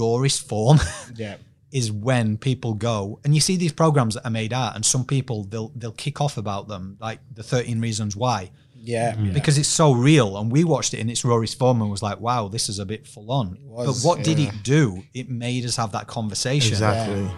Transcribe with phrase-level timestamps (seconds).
[0.00, 0.78] rawest form
[1.16, 1.36] Yeah.
[1.72, 5.04] is when people go and you see these programs that are made out and some
[5.04, 8.50] people they'll they'll kick off about them like the 13 reasons why.
[8.82, 9.12] Yeah.
[9.12, 9.34] Mm-hmm.
[9.34, 12.18] because it's so real and we watched it in its rawest form and was like
[12.18, 13.46] wow this is a bit full on.
[13.76, 15.02] But was, what did it do?
[15.14, 16.72] It made us have that conversation.
[16.72, 17.28] Exactly.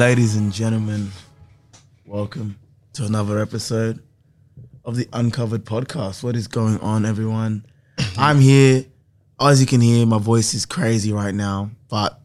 [0.00, 1.10] Ladies and gentlemen,
[2.06, 2.58] welcome
[2.94, 4.02] to another episode
[4.82, 6.22] of the Uncovered Podcast.
[6.22, 7.66] What is going on, everyone?
[8.16, 8.86] I'm here.
[9.38, 12.18] As you can hear, my voice is crazy right now, but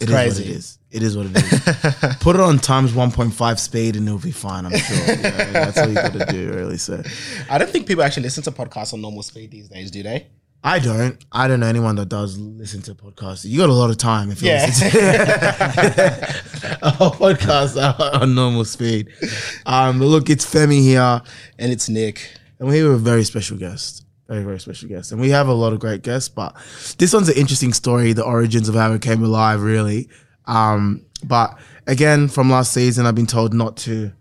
[0.00, 0.78] it is what it is.
[0.90, 2.16] It is what it is.
[2.20, 4.96] Put it on times 1.5 speed and it'll be fine, I'm sure.
[5.16, 6.78] That's all you gotta do, really.
[6.78, 7.02] So
[7.50, 10.28] I don't think people actually listen to podcasts on normal speed these days, do they?
[10.64, 11.24] I don't.
[11.30, 13.44] I don't know anyone that does listen to podcasts.
[13.44, 14.66] You got a lot of time if you Yeah.
[14.66, 14.98] listen to
[16.82, 19.08] a podcast on normal speed.
[19.66, 21.22] Um, but look, it's Femi here,
[21.58, 22.28] And it's Nick.
[22.58, 24.04] and we have a very special guest.
[24.28, 25.12] Very, very special guest.
[25.12, 26.54] And we have a lot of great guests, but
[26.98, 30.08] this one's an interesting story, the origins of how it came alive, really.
[30.46, 34.12] Um, but again, from last season, I've been told not to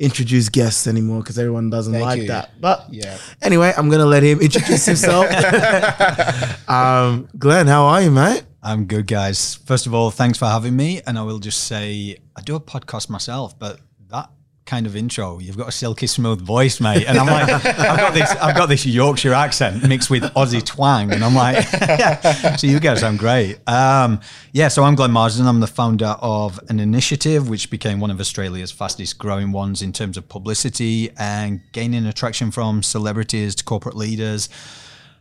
[0.00, 2.28] introduce guests anymore because everyone doesn't Thank like you.
[2.28, 2.58] that.
[2.60, 3.16] But Yeah.
[3.42, 5.26] Anyway, I'm gonna let him introduce himself.
[6.68, 8.44] um, Glenn, how are you, mate?
[8.62, 12.14] i'm good guys first of all thanks for having me and i will just say
[12.36, 14.28] i do a podcast myself but that
[14.70, 15.40] kind of intro.
[15.40, 17.04] You've got a silky smooth voice mate.
[17.08, 21.10] And i'm like i've got this i've got this yorkshire accent mixed with aussie twang.
[21.10, 22.56] And i'm like yeah.
[22.56, 23.58] so you guys sound great.
[23.68, 24.20] Um
[24.52, 25.48] yeah so i'm glenn marsden.
[25.48, 29.92] I'm the founder of an initiative which became one of australia's fastest growing ones in
[29.92, 34.48] terms of publicity and gaining attraction from celebrities to corporate leaders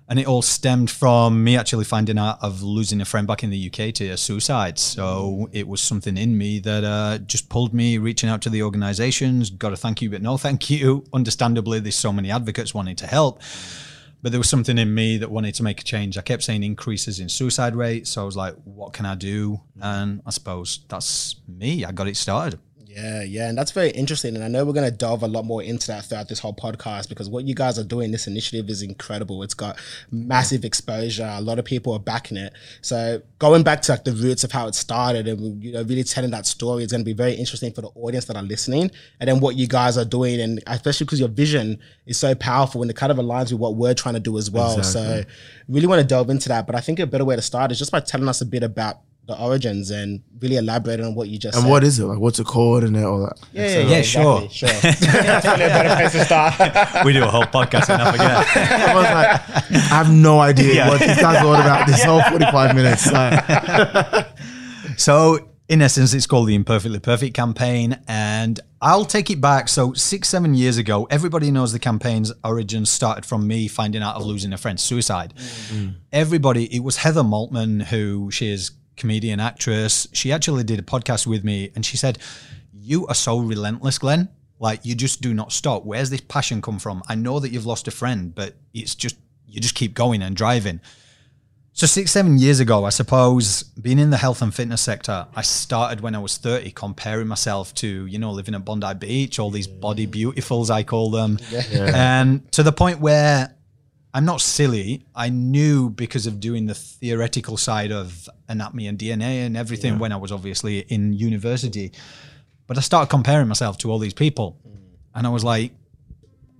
[0.09, 3.51] and it all stemmed from me actually finding out of losing a friend back in
[3.51, 4.79] the UK to a suicide.
[4.79, 8.63] So it was something in me that uh, just pulled me reaching out to the
[8.63, 9.51] organizations.
[9.51, 11.05] Got a thank you, but no thank you.
[11.13, 13.39] Understandably, there's so many advocates wanting to help.
[14.21, 16.17] But there was something in me that wanted to make a change.
[16.17, 18.09] I kept saying increases in suicide rates.
[18.09, 19.61] So I was like, what can I do?
[19.79, 21.85] And I suppose that's me.
[21.85, 22.59] I got it started.
[22.89, 24.33] Yeah, yeah, and that's very interesting.
[24.33, 26.55] And I know we're going to delve a lot more into that throughout this whole
[26.55, 29.43] podcast because what you guys are doing, this initiative is incredible.
[29.43, 29.77] It's got
[30.09, 31.31] massive exposure.
[31.31, 32.51] A lot of people are backing it.
[32.81, 36.03] So going back to like the roots of how it started and you know really
[36.03, 38.89] telling that story is going to be very interesting for the audience that are listening.
[39.19, 41.77] And then what you guys are doing, and especially because your vision
[42.07, 44.49] is so powerful and it kind of aligns with what we're trying to do as
[44.49, 44.81] well.
[44.81, 45.23] So
[45.67, 46.65] really want to delve into that.
[46.65, 48.63] But I think a better way to start is just by telling us a bit
[48.63, 51.69] about the origins and really elaborate on what you just And said.
[51.69, 52.05] what is it?
[52.05, 53.39] Like, what's it called and all that?
[53.53, 54.69] Yeah, yeah, Yeah, exactly, Sure.
[54.81, 57.05] That's probably a better place to start.
[57.05, 58.31] we do a whole podcast and I forget.
[58.89, 60.89] I was like, I have no idea Yeah.
[60.89, 63.11] what these guys thought about this whole 45 minutes.
[63.11, 64.27] Like,
[64.97, 67.99] So, in essence, it's called the Imperfectly Perfect campaign.
[68.07, 69.69] And I'll take it back.
[69.69, 74.15] So, six, seven years ago, everybody knows the campaign's origins started from me finding out
[74.15, 75.33] of losing a friend's suicide.
[75.71, 75.95] Mm.
[76.11, 80.07] Everybody, it was Heather Maltman, who she is comedian, actress.
[80.13, 82.19] She actually did a podcast with me and she said,
[82.71, 84.29] You are so relentless, Glenn.
[84.59, 85.85] Like, you just do not stop.
[85.85, 87.01] Where's this passion come from?
[87.07, 89.15] I know that you've lost a friend, but it's just,
[89.47, 90.81] you just keep going and driving.
[91.71, 95.43] So six, seven years ago, I suppose, being in the health and fitness sector, I
[95.43, 99.49] started when I was 30, comparing myself to, you know, living at Bondi Beach, all
[99.49, 101.39] these body beautifuls, I call them.
[101.95, 103.55] And to the point where
[104.13, 105.03] I'm not silly.
[105.15, 110.11] I knew because of doing the theoretical side of anatomy and DNA and everything when
[110.11, 111.91] I was obviously in university.
[112.65, 114.57] But I started comparing myself to all these people.
[115.13, 115.71] And I was like,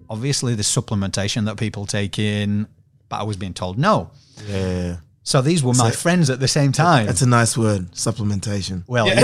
[0.09, 2.68] obviously, the supplementation that people take in,
[3.09, 4.12] but I was being told no.
[4.48, 4.98] yeah.
[5.24, 7.06] So these were my friends at the same time.
[7.06, 8.84] That's a nice word, supplementation.
[8.88, 9.22] well, yes.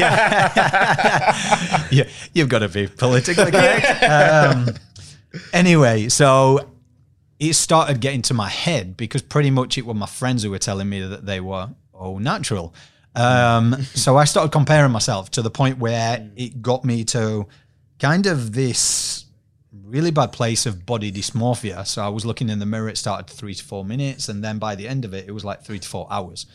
[0.00, 1.88] yeah.
[1.90, 3.86] yeah, you've got to be politically correct.
[4.08, 4.68] Um,
[5.52, 6.70] anyway, so
[7.38, 10.58] it started getting to my head because pretty much it were my friends who were
[10.58, 12.74] telling me that they were all natural.
[13.14, 17.46] Um, so I started comparing myself to the point where it got me to
[17.98, 19.26] kind of this
[19.84, 21.86] really bad place of body dysmorphia.
[21.86, 24.58] So I was looking in the mirror, it started three to four minutes, and then
[24.58, 26.46] by the end of it, it was like three to four hours.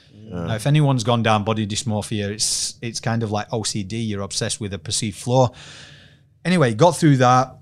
[0.48, 4.08] Now, if anyone's gone down body dysmorphia, it's it's kind of like OCD.
[4.08, 5.50] You're obsessed with a perceived flaw.
[6.46, 7.56] Anyway, got through that.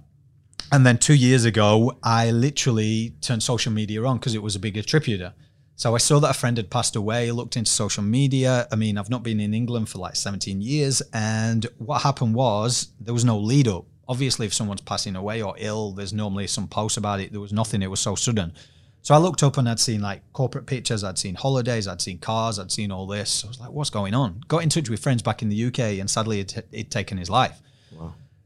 [0.71, 4.59] And then two years ago, I literally turned social media on because it was a
[4.59, 5.33] big attributor.
[5.75, 8.67] So I saw that a friend had passed away, looked into social media.
[8.71, 11.01] I mean, I've not been in England for like 17 years.
[11.11, 13.85] And what happened was there was no lead up.
[14.07, 17.31] Obviously, if someone's passing away or ill, there's normally some posts about it.
[17.31, 18.53] There was nothing, it was so sudden.
[19.01, 22.19] So I looked up and I'd seen like corporate pictures, I'd seen holidays, I'd seen
[22.19, 23.43] cars, I'd seen all this.
[23.43, 24.41] I was like, what's going on?
[24.47, 27.29] Got in touch with friends back in the UK and sadly it he'd taken his
[27.29, 27.59] life.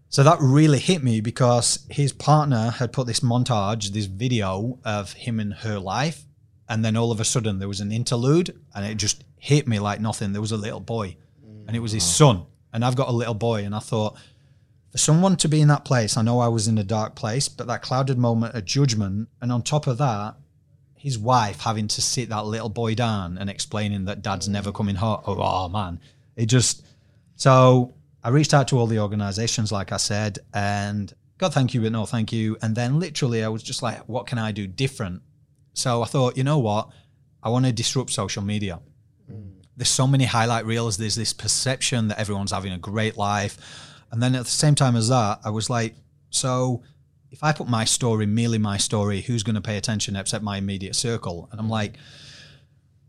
[0.10, 5.14] So that really hit me because his partner had put this montage, this video of
[5.14, 6.24] him and her life.
[6.70, 9.80] And then all of a sudden there was an interlude and it just hit me
[9.80, 10.32] like nothing.
[10.32, 11.18] There was a little boy
[11.68, 12.18] and it was his mm.
[12.18, 12.46] son.
[12.74, 13.64] And I've got a little boy.
[13.64, 14.18] And I thought,
[14.92, 17.50] for someone to be in that place, I know I was in a dark place,
[17.50, 19.30] but that clouded moment of judgment.
[19.42, 20.36] And on top of that,
[20.96, 24.76] his wife having to sit that little boy down and explaining that dad's never mm.
[24.76, 25.22] coming home.
[25.26, 26.00] Oh, oh man.
[26.36, 26.86] It just,
[27.36, 27.94] so
[28.26, 31.92] I reached out to all the organizations, like I said, and God, thank you, but
[31.92, 32.58] no, thank you.
[32.60, 35.22] And then literally, I was just like, what can I do different?
[35.74, 36.90] So I thought, you know what?
[37.44, 38.80] I want to disrupt social media.
[39.32, 39.52] Mm.
[39.78, 40.98] There's so many highlight reels.
[40.98, 43.60] There's this perception that everyone's having a great life.
[44.12, 45.94] And then at the same time as that, I was like,
[46.32, 46.82] so
[47.30, 50.58] if I put my story, merely my story, who's going to pay attention except my
[50.58, 51.48] immediate circle?
[51.52, 51.78] And I'm mm.
[51.78, 51.98] like,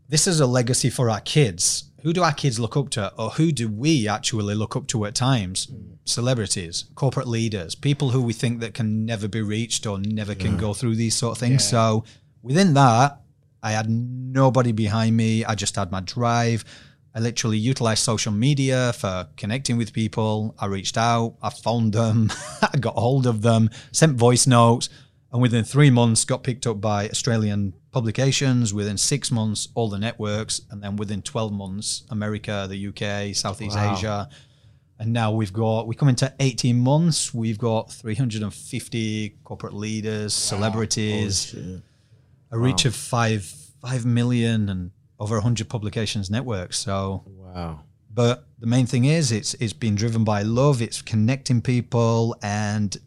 [0.09, 1.85] this is a legacy for our kids.
[2.07, 5.03] Who do our kids look up to, or who do we actually look up to
[5.03, 5.67] at times?
[5.67, 5.97] Mm.
[6.05, 10.55] Celebrities, corporate leaders, people who we think that can never be reached or never can
[10.55, 11.67] go through these sort of things.
[11.67, 12.05] So
[12.41, 13.19] within that,
[13.61, 15.43] I had nobody behind me.
[15.43, 16.63] I just had my drive.
[17.13, 20.55] I literally utilized social media for connecting with people.
[20.57, 22.31] I reached out, I phoned them,
[22.61, 24.87] I got hold of them, sent voice notes,
[25.37, 28.73] and within three months got picked up by Australian publications.
[28.73, 33.75] Within six months, all the networks, and then within 12 months, America, the UK, Southeast
[33.75, 33.93] Wow.
[33.95, 34.29] Asia.
[34.97, 41.45] And now we've got, we come into 18 months, we've got 350 corporate leaders, celebrities,
[41.51, 41.81] Shit.
[42.49, 43.43] a reach of five
[43.79, 44.89] five million and
[45.19, 47.81] over 100 publications networks so Wow.
[48.11, 52.97] but the main thing is it's it's been driven by love it's connecting people and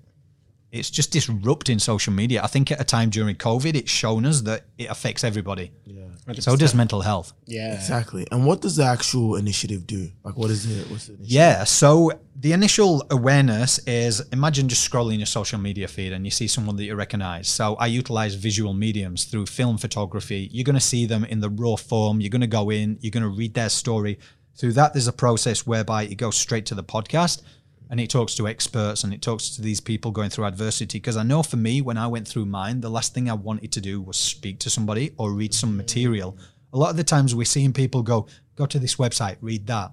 [0.73, 4.41] it's just disrupting social media i think at a time during covid it's shown us
[4.43, 6.05] that it affects everybody Yeah.
[6.39, 7.75] so does mental health Yeah.
[7.75, 8.25] Exactly.
[8.31, 10.03] And what does the actual initiative do?
[10.27, 10.89] Like, what is it?
[10.91, 11.33] What's the initiative?
[11.39, 11.65] Yeah.
[11.65, 12.13] So
[12.45, 16.77] the initial awareness is imagine just scrolling your social media feed and you see someone
[16.77, 17.49] that you recognize.
[17.49, 20.49] So I utilize visual mediums through film photography.
[20.53, 22.21] You're going to see them in the raw form.
[22.21, 24.15] You're going to go in, you're going to read their story.
[24.59, 27.43] Through that, there's a process whereby it goes straight to the podcast
[27.91, 30.99] and it talks to experts and it talks to these people going through adversity.
[30.99, 33.73] Because I know for me, when I went through mine, the last thing I wanted
[33.73, 36.39] to do was speak to somebody or read some material.
[36.73, 38.27] A lot of the times we're seeing people go,
[38.57, 39.91] go to this website, read that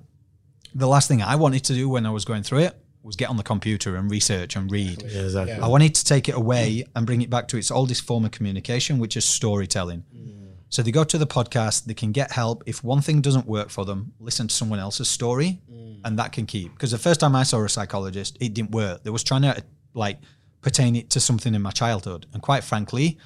[0.78, 3.30] the last thing I wanted to do when I was going through it was get
[3.30, 5.02] on the computer and research and read.
[5.02, 5.56] Yeah, exactly.
[5.56, 5.66] Yeah.
[5.66, 8.32] I wanted to take it away and bring it back to its oldest form of
[8.32, 10.04] communication, which is storytelling.
[10.16, 10.47] Mm.
[10.70, 12.64] So they go to the podcast, they can get help.
[12.66, 16.02] If one thing doesn't work for them, listen to someone else's story, mm.
[16.04, 16.74] and that can keep.
[16.74, 19.04] Because the first time I saw a psychologist, it didn't work.
[19.04, 20.20] They was trying to like
[20.62, 23.18] pertain it to something in my childhood, and quite frankly,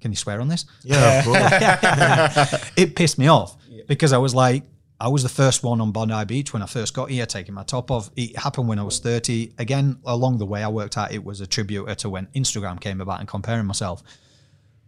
[0.00, 0.66] can you swear on this?
[0.82, 2.70] Yeah, of course.
[2.76, 3.56] it pissed me off
[3.88, 4.62] because I was like,
[5.00, 7.64] I was the first one on Bondi Beach when I first got here, taking my
[7.64, 8.10] top off.
[8.14, 9.54] It happened when I was 30.
[9.58, 13.00] Again, along the way, I worked out it was a tribute to when Instagram came
[13.00, 14.02] about and comparing myself.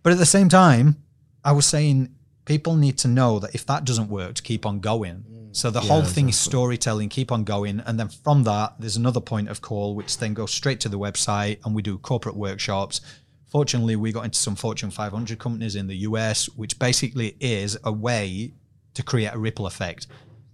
[0.03, 1.03] But at the same time,
[1.47, 2.13] I was saying
[2.45, 5.25] people need to know that if that doesn't work, to keep on going.
[5.31, 5.57] Mm.
[5.57, 7.81] So the whole thing is storytelling, keep on going.
[7.87, 10.99] And then from that, there's another point of call, which then goes straight to the
[10.99, 13.01] website and we do corporate workshops.
[13.47, 17.93] Fortunately, we got into some Fortune 500 companies in the US, which basically is a
[17.93, 18.53] way
[18.95, 20.09] to create a ripple effect.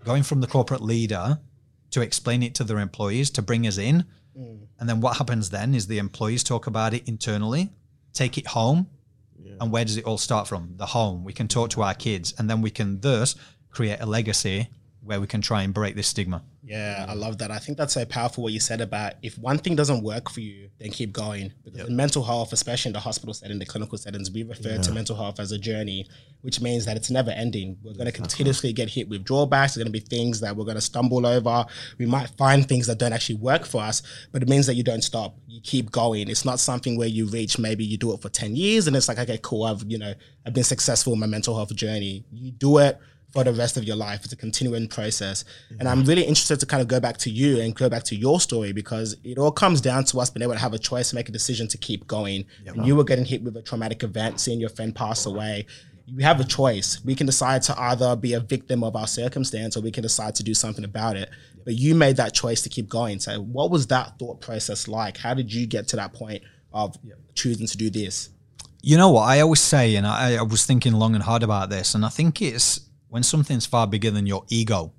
[0.05, 1.41] Going from the corporate leader
[1.91, 4.05] to explain it to their employees to bring us in.
[4.39, 4.67] Mm.
[4.79, 7.71] And then what happens then is the employees talk about it internally,
[8.13, 8.89] take it home.
[9.61, 10.75] And where does it all start from?
[10.77, 11.25] The home.
[11.25, 13.35] We can talk to our kids and then we can thus
[13.71, 14.69] create a legacy
[15.01, 16.43] where we can try and break this stigma.
[16.65, 17.51] Yeah, I love that.
[17.51, 20.41] I think that's so powerful what you said about if one thing doesn't work for
[20.41, 21.53] you, then keep going.
[21.65, 24.93] Because in mental health, especially in the hospital setting, the clinical settings, we refer to
[24.93, 26.07] mental health as a journey,
[26.43, 27.79] which means that it's never ending.
[27.83, 29.75] We're going to continuously get hit with drawbacks.
[29.75, 31.65] There's going to be things that we're going to stumble over.
[31.99, 34.85] We might find things that don't actually work for us, but it means that you
[34.85, 35.35] don't stop.
[35.49, 36.29] You keep going.
[36.29, 39.09] It's not something where you reach, maybe you do it for 10 years and it's
[39.09, 39.65] like, okay, cool.
[39.65, 40.15] I've, you know,
[40.47, 42.25] I've been successful in my mental health journey.
[42.31, 43.01] You do it
[43.33, 44.25] for the rest of your life.
[44.25, 45.45] It's a continuing process.
[45.79, 46.09] And I'm mm-hmm.
[46.09, 48.73] really interested to kind of go back to you and go back to your story
[48.73, 51.33] because it all comes down to us being able to have a choice, make a
[51.33, 52.45] decision to keep going.
[52.67, 55.67] And you were getting hit with a traumatic event, seeing your friend pass away.
[56.15, 57.03] We have a choice.
[57.05, 60.35] We can decide to either be a victim of our circumstance or we can decide
[60.35, 61.31] to do something about it.
[61.65, 63.19] But you made that choice to keep going.
[63.21, 65.17] So what was that thought process like?
[65.17, 66.43] How did you get to that point
[66.75, 66.97] of
[67.35, 68.31] choosing to do this?
[68.83, 71.71] You know what I always say, and I, I was thinking long and hard about
[71.71, 72.81] this, and I think it's
[73.13, 74.93] when something's far bigger than your ego,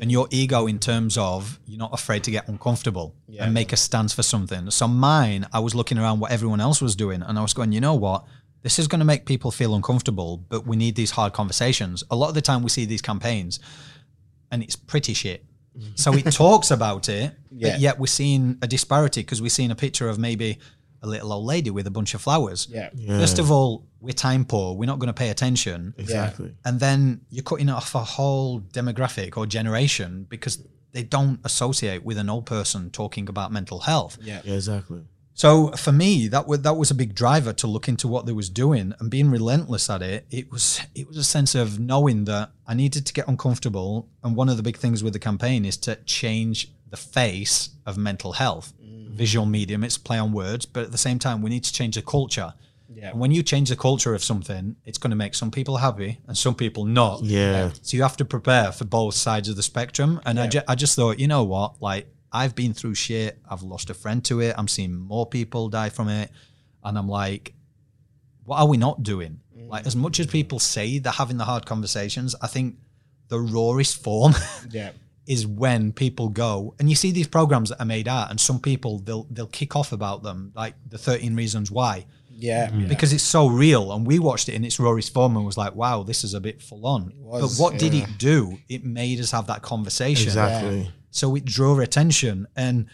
[0.00, 3.76] and your ego in terms of you're not afraid to get uncomfortable and make a
[3.76, 4.70] stance for something.
[4.70, 7.72] So mine, I was looking around what everyone else was doing, and I was going,
[7.72, 8.24] you know what?
[8.62, 12.04] this is going to make people feel uncomfortable, but we need these hard conversations.
[12.10, 13.58] A lot of the time we see these campaigns
[14.52, 15.44] and it's pretty shit.
[15.76, 15.92] Mm-hmm.
[15.96, 17.72] So it talks about it, Yeah.
[17.72, 20.58] but yet we're seeing a disparity because we're seeing a picture of maybe
[21.02, 22.68] a little old lady with a bunch of flowers.
[22.70, 22.90] Yeah.
[23.06, 24.74] First of all, we're time poor.
[24.74, 25.94] We're not going to pay attention.
[25.98, 26.54] Exactly.
[26.64, 32.18] And then you're cutting off a whole demographic or generation because they don't associate with
[32.18, 34.18] an old person talking about mental health.
[34.20, 34.40] Yeah.
[34.44, 35.02] Yeah, exactly.
[35.34, 38.32] So for me, that was that was a big driver to look into what they
[38.32, 40.26] was doing and being relentless at it.
[40.30, 44.08] It was it was a sense of knowing that I needed to get uncomfortable.
[44.22, 47.96] And one of the big things with the campaign is to change the face of
[47.96, 48.72] mental health.
[48.80, 49.08] Mm.
[49.08, 51.96] Visual medium, it's play on words, but at the same time, we need to change
[51.96, 52.52] the culture.
[52.94, 53.08] Yeah.
[53.10, 56.18] And when you change the culture of something, it's going to make some people happy
[56.28, 57.24] and some people not.
[57.24, 57.70] Yeah.
[57.80, 60.20] So you have to prepare for both sides of the spectrum.
[60.26, 61.80] And I, ju- I just thought, you know what?
[61.80, 63.38] Like, I've been through shit.
[63.50, 64.54] I've lost a friend to it.
[64.58, 66.30] I'm seeing more people die from it.
[66.84, 67.54] And I'm like,
[68.44, 69.40] what are we not doing?
[69.58, 69.70] Mm.
[69.70, 72.76] Like, as much as people say they're having the hard conversations, I think
[73.28, 74.34] the rawest form
[74.70, 74.90] Yeah.
[75.26, 78.58] is when people go and you see these programs that are made out and some
[78.58, 82.06] people they'll they'll kick off about them like the 13 reasons why.
[82.28, 82.70] Yeah.
[82.70, 82.88] Mm-hmm.
[82.88, 85.76] because it's so real and we watched it in its rawest form and was like
[85.76, 87.12] wow this is a bit full on.
[87.16, 88.58] Was, but what did it do?
[88.68, 90.26] It made us have that conversation.
[90.26, 90.90] Exactly.
[91.10, 92.86] so it drew attention and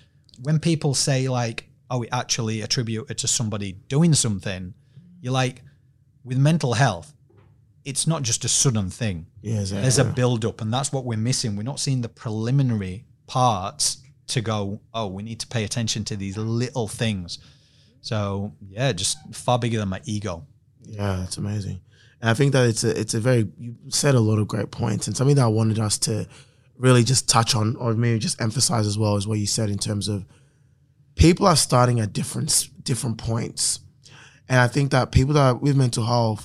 [0.43, 4.75] when people say like oh it actually attributed to somebody doing something
[5.23, 5.63] you're like
[6.25, 7.15] with mental health
[7.91, 9.83] it's not just a sudden thing Yeah, exactly.
[9.83, 13.85] there's a build up and that's what we're missing we're not seeing the preliminary parts
[14.29, 17.39] to go oh we need to pay attention to these little things
[18.01, 20.35] so yeah just far bigger than my ego
[20.99, 21.81] Yeah, that's amazing.
[22.21, 24.71] And I think that it's a it's a very you said a lot of great
[24.71, 26.15] points and something that I wanted us to
[26.87, 29.79] really just touch on or maybe just emphasize as well is what you said in
[29.79, 30.25] terms of
[31.15, 32.51] people are starting at different
[32.83, 33.81] different points.
[34.49, 36.43] And I think that people that are with mental health,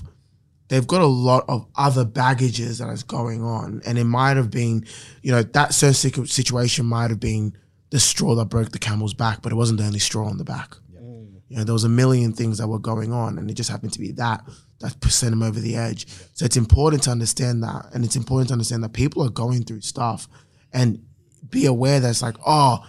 [0.73, 3.79] they've got a lot of other baggages that is going on.
[3.85, 4.83] And it might have been,
[5.21, 7.55] you know, that certain situation might have been
[7.91, 10.43] the straw that broke the camel's back, but it wasn't the only straw on the
[10.43, 10.75] back.
[10.99, 11.41] Mm.
[11.47, 13.93] You know, there was a million things that were going on, and it just happened
[13.93, 14.43] to be that
[14.79, 16.07] that sent him over the edge.
[16.33, 19.65] So it's important to understand that, and it's important to understand that people are going
[19.65, 20.27] through stuff,
[20.73, 21.05] and
[21.51, 22.83] be aware that it's like, oh,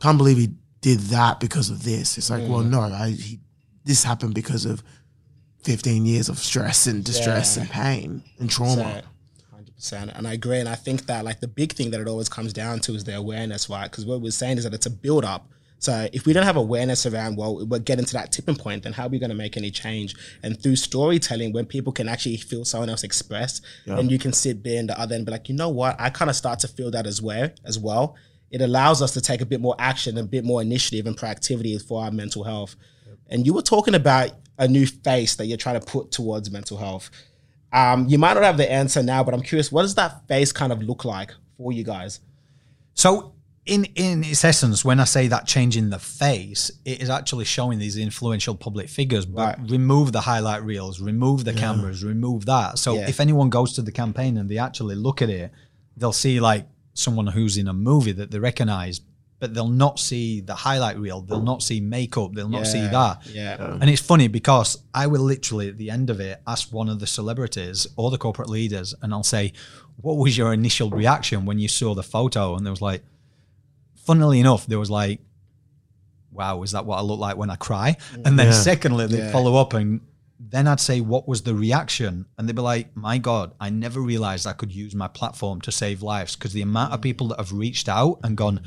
[0.00, 2.18] can't believe he did that because of this.
[2.18, 2.50] It's like, mm.
[2.50, 3.40] well, no, I, he,
[3.84, 4.84] this happened because of
[5.66, 7.62] 15 years of stress and distress Yeah.
[7.62, 9.02] and pain and trauma.
[9.52, 10.60] Hundred percent, and I agree.
[10.60, 13.04] And I think that like the big thing that it always comes down to is
[13.04, 13.90] the awareness, right?
[13.90, 15.48] Because what we're saying is that it's a build up.
[15.78, 18.94] So if we don't have awareness around, well, we're getting to that tipping point, then
[18.94, 20.14] how are we going to make any change?
[20.42, 24.64] And through storytelling, when people can actually feel someone else express, and you can sit
[24.64, 25.94] there in the other end and be like, you know what?
[26.00, 27.50] I kind of start to feel that as well.
[27.64, 28.14] As well,
[28.50, 31.80] it allows us to take a bit more action, a bit more initiative and proactivity
[31.80, 32.74] for our mental health.
[33.28, 36.78] And you were talking about a new face that you're trying to put towards mental
[36.78, 37.10] health.
[37.72, 40.52] Um, you might not have the answer now, but I'm curious, what does that face
[40.52, 42.20] kind of look like for you guys?
[42.94, 43.34] So
[43.66, 47.44] in in its essence, when I say that change in the face, it is actually
[47.44, 49.26] showing these influential public figures.
[49.26, 49.70] But Right.
[49.70, 52.78] remove the highlight reels, remove the cameras, remove that.
[52.78, 53.08] So Yeah.
[53.08, 55.50] if anyone goes to the campaign and they actually look at it,
[55.96, 59.00] they'll see like someone who's in a movie that they recognize,
[59.38, 61.20] but they'll not see the highlight reel.
[61.20, 62.32] They'll not see makeup.
[62.32, 63.26] They'll not see that.
[63.26, 63.76] yeah.
[63.80, 67.00] And it's funny because I will literally at the end of it ask one of
[67.00, 69.52] the celebrities or the corporate leaders, and I'll say,
[69.96, 73.02] "What was your initial reaction when you saw the photo?" And there was like,
[73.94, 75.20] funnily enough, there was like,
[76.30, 78.52] "Wow, is that what I look like when I cry?" And then Yeah.
[78.52, 79.32] secondly, they'd Yeah.
[79.32, 80.00] follow up and.
[80.38, 82.26] Then I'd say, what was the reaction?
[82.36, 85.72] And they'd be like, my God, I never realized I could use my platform to
[85.72, 87.04] save lives because the amount of mm.
[87.04, 88.60] people that have reached out and gone,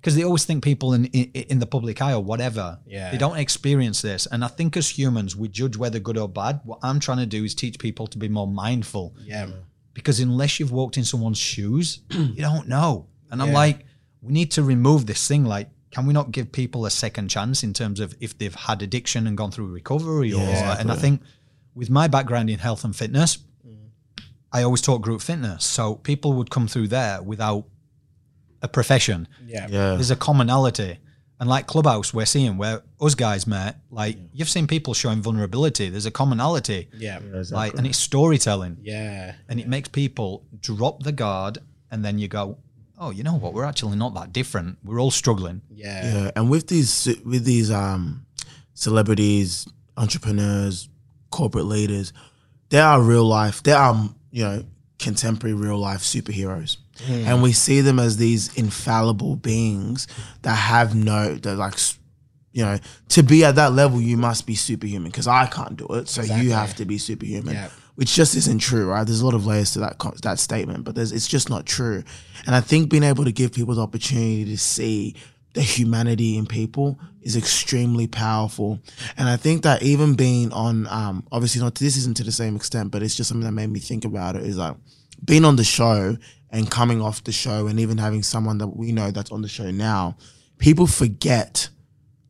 [0.00, 3.10] because they always think people in, in in the public eye or whatever, Yeah.
[3.10, 4.26] they don't experience this.
[4.32, 6.60] And I think as humans, we judge whether good or bad.
[6.64, 9.48] What I'm trying to do is teach people to be more mindful Yeah.
[9.94, 13.06] because unless you've walked in someone's shoes, you don't know.
[13.30, 13.84] And I'm like,
[14.22, 15.44] we need to remove this thing.
[15.44, 18.82] Like, can we not give people a second chance in terms of if they've had
[18.82, 20.32] addiction and gone through recovery?
[20.32, 20.40] Or
[20.80, 21.22] and I think
[21.74, 23.38] with my background in health and fitness,
[24.50, 27.66] I always taught group fitness, so people would come through there without
[28.62, 29.66] a profession Yeah.
[29.70, 29.94] Yeah.
[29.94, 30.98] there's a commonality.
[31.40, 35.88] And like Clubhouse, we're seeing where us guys met, like you've seen people showing vulnerability.
[35.88, 36.88] There's a commonality.
[36.92, 37.20] Yeah.
[37.52, 38.78] Like, and it's storytelling.
[38.82, 39.34] Yeah.
[39.48, 41.58] And it makes people drop the guard
[41.92, 42.58] and then you go,
[43.00, 43.54] Oh, you know what?
[43.54, 44.78] We're actually not that different.
[44.82, 45.62] We're all struggling.
[45.70, 46.14] Yeah.
[46.24, 48.26] Yeah, and with these with these um
[48.74, 50.88] celebrities, entrepreneurs,
[51.30, 52.12] corporate leaders,
[52.70, 53.62] they are real life.
[53.62, 54.64] They are you know
[54.98, 60.06] contemporary real life superheroes, and we see them as these infallible beings
[60.42, 61.74] that have no that like
[62.52, 62.78] you know,
[63.10, 66.08] to be at that level, you must be superhuman because I can't do it.
[66.08, 66.46] So Exactly.
[66.46, 67.68] you have to be superhuman, Yeah.
[67.94, 69.06] which just isn't true, right?
[69.06, 72.02] There's a lot of layers to that that statement, but there's, it's just not true.
[72.46, 75.14] And I think being able to give people the opportunity to see
[75.52, 78.80] the humanity in people is extremely powerful.
[79.16, 82.56] And I think that even being on, um, obviously not this isn't to the same
[82.56, 84.42] extent, but it's just something that made me think about it.
[84.42, 84.76] Is like
[85.24, 86.16] being on the show
[86.50, 89.48] and coming off the show, and even having someone that we know that's on the
[89.48, 90.16] show now,
[90.58, 91.68] people forget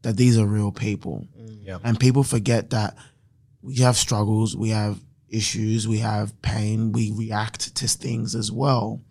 [0.02, 1.58] that these are real people, mm.
[1.64, 1.78] Yeah.
[1.84, 2.96] and people forget that
[3.62, 4.98] we have struggles, we have
[5.28, 9.02] issues, we have pain, we react to things as well.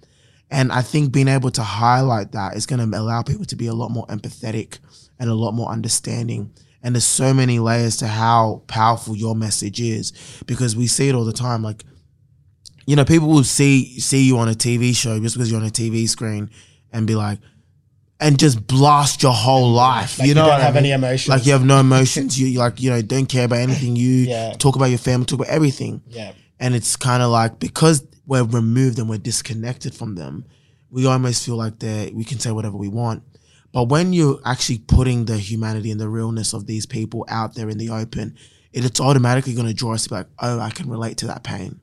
[0.49, 3.67] And I think being able to highlight that is going to allow people to be
[3.67, 4.79] a lot more empathetic
[5.19, 6.53] and a lot more understanding.
[6.81, 10.13] And there's so many layers to how powerful your message is
[10.45, 11.63] because we see it all the time.
[11.63, 11.83] Like,
[12.87, 15.67] you know, people will see see you on a TV show just because you're on
[15.67, 16.49] a TV screen
[16.91, 17.37] and be like,
[18.19, 20.17] and just blast your whole life.
[20.17, 21.29] Like you know, you don't what I have any emotions.
[21.29, 22.39] Like you have no emotions.
[22.39, 23.95] You you like you know don't care about anything.
[23.95, 24.53] You Yeah.
[24.53, 26.01] talk about your family, talk about everything.
[26.07, 26.31] yeah.
[26.59, 30.45] And it's kind of like because we're removed and we're disconnected from them,
[30.89, 33.21] we almost feel like that we can say whatever we want.
[33.73, 37.69] But when you're actually putting the humanity and the realness of these people out there
[37.69, 38.35] in the open,
[38.77, 41.27] it, it's automatically going to draw us to be like, oh, I can relate to
[41.27, 41.79] that pain.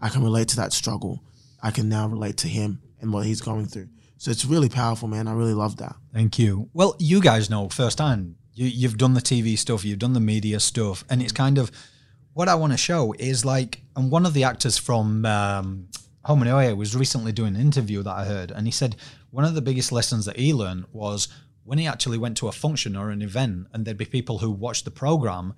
[0.00, 1.22] I can relate to that struggle.
[1.62, 3.88] I can now relate to him and what he's going through.
[4.16, 5.28] So it's really powerful, man.
[5.28, 5.96] I really love that.
[6.12, 6.68] Thank you.
[6.74, 8.36] Well, you guys know firsthand.
[8.54, 11.70] You, you've done the TV stuff, you've done the media stuff, and it's kind of
[12.34, 15.88] what I want to show is like, and one of the actors from um,
[16.24, 18.96] Home and Away was recently doing an interview that I heard, and he said
[19.30, 21.28] one of the biggest lessons that he learned was
[21.64, 24.50] when he actually went to a function or an event, and there'd be people who
[24.50, 25.54] watched the program.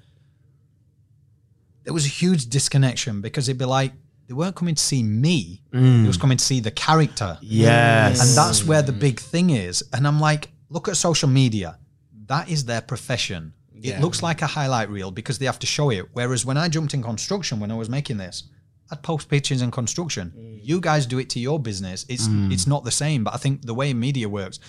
[1.84, 3.92] There was a huge disconnection because it'd be like
[4.28, 6.20] they weren't coming to see me; they was mm.
[6.20, 7.38] coming to see the character.
[7.40, 8.20] Yes.
[8.20, 9.82] And that's where the big thing is.
[9.92, 11.78] And I'm like, look at social media.
[12.26, 13.52] That is their profession.
[13.74, 13.96] Yeah.
[13.96, 16.06] It looks like a highlight reel because they have to show it.
[16.12, 18.44] Whereas when I jumped in construction, when I was making this,
[18.90, 20.32] I'd post pictures in construction.
[20.36, 20.60] Mm.
[20.62, 22.06] You guys do it to your business.
[22.08, 22.52] It's mm.
[22.52, 23.24] it's not the same.
[23.24, 24.60] But I think the way media works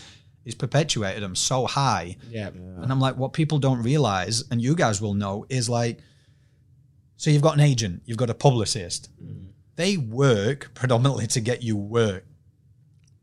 [0.46, 2.18] is perpetuated them so high.
[2.30, 2.48] Yeah.
[2.48, 6.00] And I'm like, what people don't realize, and you guys will know, is like,
[7.18, 9.10] so you've got an agent, you've got a publicist.
[9.76, 12.26] They work predominantly to get you work.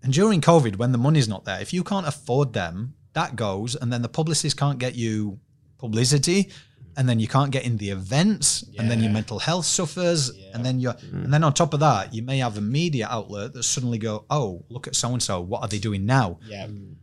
[0.03, 3.74] And during COVID, when the money's not there, if you can't afford them, that goes,
[3.74, 5.38] and then the publicist can't get you
[5.79, 6.50] publicity,
[6.96, 10.64] and then you can't get in the events, and then your mental health suffers, and
[10.64, 11.24] then you're, mm.
[11.24, 14.24] and then on top of that, you may have a media outlet that suddenly go,
[14.31, 16.38] oh, look at so and so, what are they doing now?
[16.46, 16.66] Yeah.
[16.66, 16.94] Mm.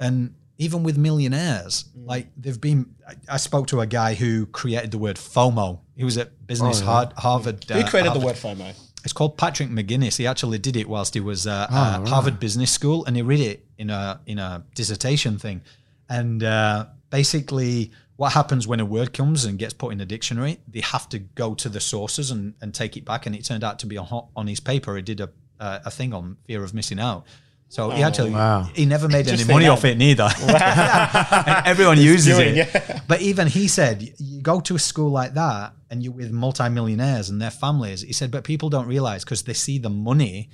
[0.00, 4.90] and even with millionaires like they've been I, I spoke to a guy who created
[4.90, 5.80] the word fomo.
[5.96, 8.74] He was at business Har- harvard Who uh, created the word FOMO?
[9.04, 12.70] it's called patrick mcginnis he actually did it whilst he was uh, at harvard business
[12.70, 15.60] school and he read it in a in a dissertation thing.
[16.08, 20.58] And uh, basically what happens when a word comes and gets put in a dictionary
[20.68, 23.64] they have to go to the sources and, and take it back and it turned
[23.64, 24.96] out to be on, on his paper.
[24.96, 25.28] He did a,
[25.60, 27.26] a thing on fear of missing out
[27.68, 28.62] so he actually wow.
[28.74, 30.28] he never made any money off it neither.
[30.46, 32.68] And everyone uses doing, it.
[32.72, 33.00] yeah.
[33.08, 37.28] But even he said, you go to a school like that and you're with multimillionaires
[37.28, 38.02] and their families.
[38.02, 40.50] He said, but people don't realize because they see the money.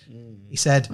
[0.48, 0.88] He said,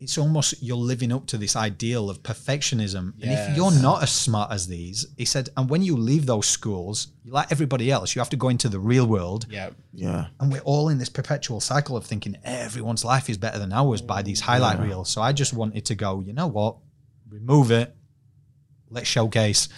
[0.00, 3.14] it's almost you're living up to this ideal of perfectionism.
[3.20, 6.46] And if you're not as smart as these, he said, and when you leave those
[6.46, 9.46] schools, like everybody else, you have to go into the real world.
[9.50, 9.70] Yeah.
[9.92, 10.26] Yeah.
[10.38, 14.00] And we're all in this perpetual cycle of thinking everyone's life is better than ours
[14.00, 15.08] by these highlight reels.
[15.10, 16.76] So I just wanted to go, you know what?
[17.28, 17.94] Remove it.
[18.90, 19.68] Let's showcase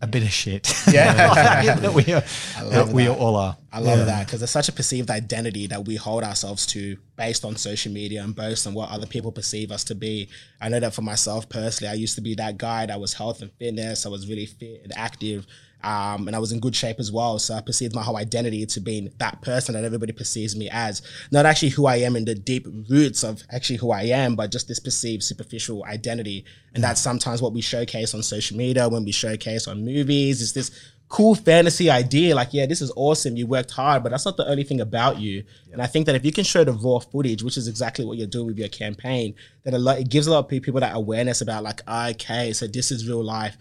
[0.00, 0.72] a bit of shit.
[0.90, 1.74] Yeah.
[1.74, 2.22] that we, are,
[2.70, 3.56] that we all are.
[3.76, 7.44] I love that because it's such a perceived identity that we hold ourselves to based
[7.44, 10.30] on social media and based on what other people perceive us to be.
[10.62, 13.42] I know that for myself personally, I used to be that guy that was health
[13.42, 14.06] and fitness.
[14.06, 15.46] I was really fit and active.
[15.84, 17.38] Um, and I was in good shape as well.
[17.38, 21.02] So I perceived my whole identity to being that person that everybody perceives me as.
[21.30, 24.50] Not actually who I am in the deep roots of actually who I am, but
[24.50, 26.46] just this perceived superficial identity.
[26.74, 30.54] And that's sometimes what we showcase on social media, when we showcase on movies, is
[30.54, 30.70] this
[31.08, 34.48] cool fantasy idea like yeah this is awesome you worked hard but that's not the
[34.48, 35.44] only thing about you.
[35.72, 38.18] And i think that if you can show the raw footage which is exactly what
[38.18, 40.96] you're doing with your campaign that a lot it gives a lot of people that
[40.96, 43.56] awareness about like okay so this is real life.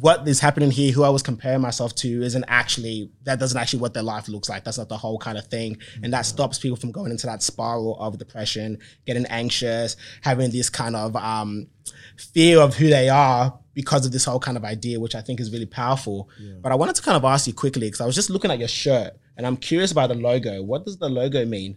[0.00, 3.78] What is happening here who i was comparing myself to isn't actually that doesn't actually
[3.78, 4.64] what their life looks like.
[4.64, 5.78] That's not the whole kind of thing.
[6.02, 10.68] And that stops people from going into that spiral of depression getting anxious having this
[10.68, 11.68] kind of um
[12.16, 15.40] fear of who they are because of this whole kind of idea, which I think
[15.40, 16.28] is really powerful.
[16.62, 18.58] But I wanted to kind of ask you quickly because I was just looking at
[18.58, 20.62] your shirt And I'm curious about the logo.
[20.62, 21.76] What does the logo mean?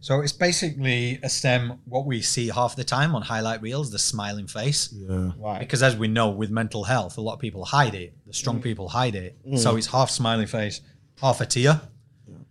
[0.00, 3.98] So it's basically a stem, what we see half the time on highlight reels, the
[3.98, 4.92] smiling face.
[4.92, 5.32] Yeah.
[5.38, 5.58] Right.
[5.58, 8.14] Because as we know, with mental health, a lot of people hide it.
[8.26, 8.62] The strong mm.
[8.62, 9.38] people hide it.
[9.46, 9.58] Mm.
[9.58, 10.80] So it's half smiling face,
[11.20, 11.80] half a tear.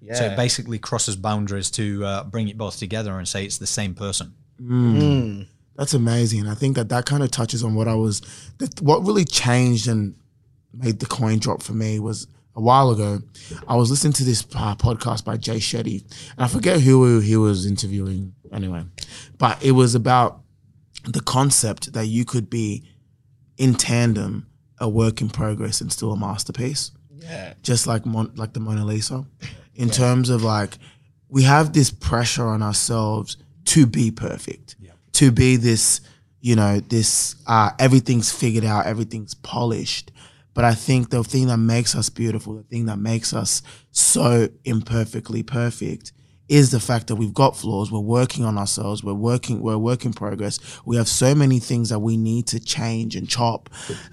[0.02, 0.16] Yeah.
[0.16, 3.68] So it basically crosses boundaries to uh, bring it both together and say it's the
[3.68, 4.36] same person.
[4.62, 5.48] Mm.
[5.76, 6.48] That's amazing.
[6.48, 8.22] I think that that kind of touches on what I was,
[8.60, 10.16] that what really changed and
[10.74, 13.20] made the coin drop for me was a while ago.
[13.68, 17.36] I was listening to this uh, podcast by Jay Shetty, and I forget who he
[17.36, 18.86] was interviewing anyway,
[19.38, 20.42] but it was about
[21.06, 22.84] the concept that you could be
[23.58, 24.48] in tandem
[24.80, 26.92] a work in progress and still a masterpiece
[27.24, 27.54] yeah.
[27.64, 29.26] just like Mon- like the Mona Lisa,
[29.76, 30.78] in terms of like
[31.30, 34.76] we have this pressure on ourselves to be perfect,
[35.14, 36.02] to be this,
[36.42, 40.12] you know, this uh, everything's figured out, everything's polished.
[40.54, 44.50] But I think the thing that makes us beautiful, the thing that makes us so
[44.66, 46.12] imperfectly perfect,
[46.50, 47.92] is the fact that we've got flaws.
[47.92, 49.04] We're working on ourselves.
[49.04, 49.62] We're working.
[49.62, 50.60] We're a work in progress.
[50.86, 53.70] We have so many things that we need to change and chop.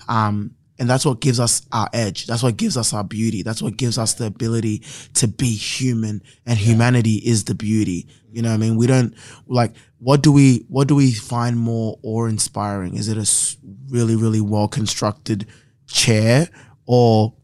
[0.08, 2.26] Um, and that's what gives us our edge.
[2.26, 3.42] That's what gives us our beauty.
[3.42, 4.82] That's what gives us the ability
[5.14, 6.22] to be human.
[6.46, 8.08] And humanity is the beauty.
[8.32, 8.76] You know what I mean?
[8.76, 9.14] We don't
[9.46, 12.96] like, what do we, what do we find more awe inspiring?
[12.96, 15.46] Is it a really, really well constructed
[15.86, 16.48] chair
[16.86, 17.34] or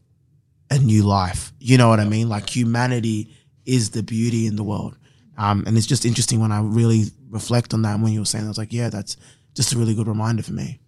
[0.71, 1.53] a new life?
[1.59, 2.29] You know what I mean?
[2.29, 3.35] Like humanity
[3.67, 4.97] is the beauty in the world.
[5.37, 7.93] Um, and it's just interesting when I really reflect on that.
[7.93, 9.15] And when you were saying, I was like, yeah, that's
[9.53, 10.79] just a really good reminder for me.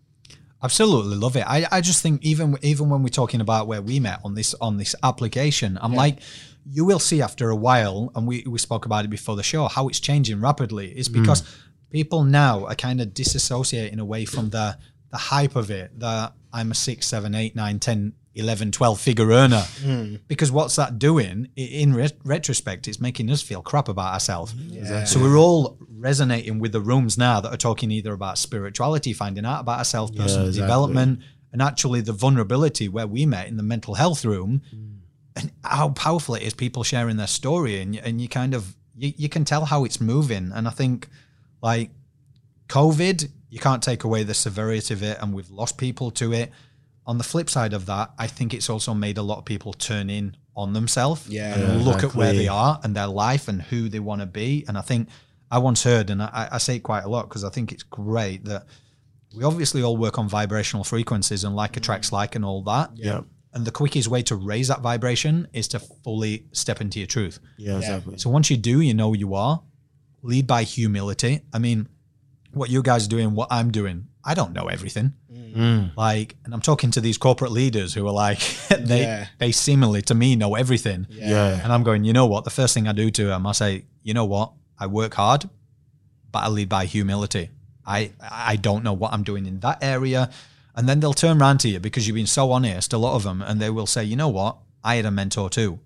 [0.62, 1.46] Absolutely love it.
[1.48, 4.54] I, I just think even even when we're talking about where we met on this
[4.56, 6.20] on this application, I'm like,
[6.66, 9.68] you will see after a while, and we, we spoke about it before the show,
[9.68, 10.92] how it's changing rapidly.
[10.98, 11.22] Is hmm.
[11.22, 11.44] because
[11.92, 14.78] people now are kind of disassociating away from the
[15.12, 19.30] the hype of it, the I'm a six, seven, eight, nine, 10, 11, 12 figure
[19.32, 19.64] earner.
[20.28, 21.50] Because what's that doing?
[21.56, 24.54] In re- retrospect, it's making us feel crap about ourselves.
[25.06, 29.46] So we're all resonating with the rooms now that are talking either about spirituality, finding
[29.46, 30.62] out about ourselves, personal exactly.
[30.68, 31.20] development,
[31.52, 34.98] and actually the vulnerability where we met in the mental health room mm.
[35.36, 38.76] and how powerful it is people sharing their story and, you- and you kind of
[38.96, 41.08] you, you can tell how it's moving and i think
[41.62, 41.90] like
[42.68, 46.52] covid you can't take away the severity of it and we've lost people to it
[47.10, 49.72] on the flip side of that i think it's also made a lot of people
[49.74, 51.56] turn in on themselves Yeah.
[51.56, 54.64] and look at where they are and their life and who they want to be
[54.68, 55.10] and i think
[55.50, 57.84] i once heard and i, I say it quite a lot because i think it's
[57.84, 58.64] great that
[59.36, 62.14] we obviously all work on vibrational frequencies and like attracts mm.
[62.14, 63.22] like and all that Yeah.
[63.54, 67.40] and the quickest way to raise that vibration is to fully step into your truth.
[67.58, 68.18] Yeah, exactly.
[68.18, 69.62] So once you do, you know who you are.
[70.22, 71.42] Lead by humility.
[71.54, 71.88] I mean,
[72.54, 75.14] what you guys are doing, what I'm doing, I don't know everything.
[75.32, 75.96] Mm.
[75.96, 79.28] Like, and I'm talking to these corporate leaders who are like, they Yeah.
[79.38, 81.08] they seemingly to me know everything.
[81.10, 81.60] Yeah.
[81.64, 82.44] And I'm going, you know what?
[82.44, 84.52] The first thing I do to them, I say, you know what?
[84.78, 85.50] I work hard,
[86.32, 87.50] but I lead by humility.
[87.86, 90.30] I I don't know what I'm doing in that area.
[90.76, 93.24] And then they'll turn around to you because you've been so honest, a lot of
[93.24, 94.58] them, and they will say, you know what?
[94.84, 95.80] I had a mentor too.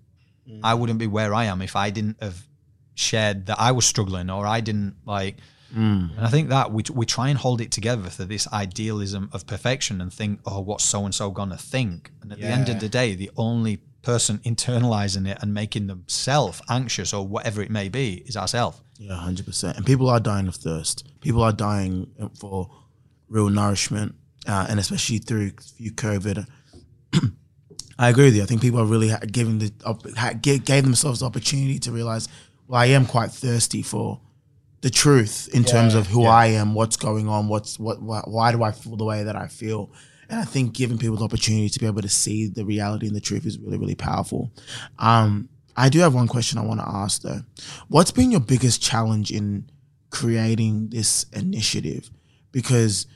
[0.62, 0.78] I mm.
[0.78, 2.46] wouldn't be where I am if I didn't have
[2.94, 5.36] shared that I was struggling or I didn't like.
[6.16, 9.46] And I think that we, we try and hold it together for this idealism of
[9.46, 12.10] perfection and think, oh, what's so and so gonna think?
[12.22, 16.60] And at the end of the day, the only person internalizing it and making themselves
[16.68, 18.80] anxious or whatever it may be is ourselves.
[18.98, 19.76] Yeah, hundred percent.
[19.76, 21.04] And people are dying of thirst.
[21.20, 22.70] People are dying for
[23.28, 24.14] real nourishment,
[24.46, 26.46] uh, and especially through through COVID.
[27.98, 28.42] I agree with you.
[28.42, 31.78] I think people are really ha- giving the op- ha- gave, gave themselves the opportunity
[31.80, 32.28] to realize,
[32.66, 34.20] well, I am quite thirsty for
[34.84, 38.52] the truth in terms of who I am, what's going on, what's what, why, why
[38.52, 39.90] do I feel the way that I feel.
[40.28, 43.16] And I think giving people the opportunity to be able to see the reality and
[43.16, 44.52] the truth is really, really powerful.
[44.98, 47.40] Um, I do have one question I want to ask though.
[47.88, 49.70] What's been your biggest challenge in
[50.10, 52.10] creating this initiative?
[52.52, 53.06] Because,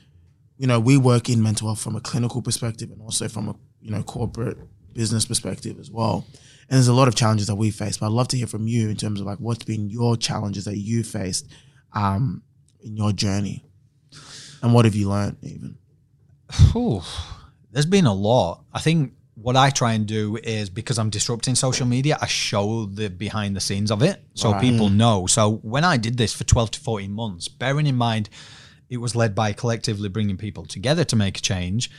[0.57, 3.55] you know, we work in mental health from a clinical perspective and also from a,
[3.79, 4.57] you know, corporate
[4.93, 6.25] business perspective as well.
[6.69, 8.67] And there's a lot of challenges that we face, but I'd love to hear from
[8.67, 11.47] you in terms of like what's been your challenges that you faced
[11.93, 12.43] um,
[12.81, 13.65] in your journey.
[14.61, 15.77] And what have you learned even?
[16.71, 17.01] Whew.
[17.71, 18.63] There's been a lot.
[18.71, 22.85] I think what I try and do is because I'm disrupting social media, I show
[22.85, 25.25] the behind the scenes of it so people know.
[25.25, 28.29] So when I did this for 12 to 14 months, bearing in mind
[28.89, 31.89] it was led by collectively bringing people together to make a change,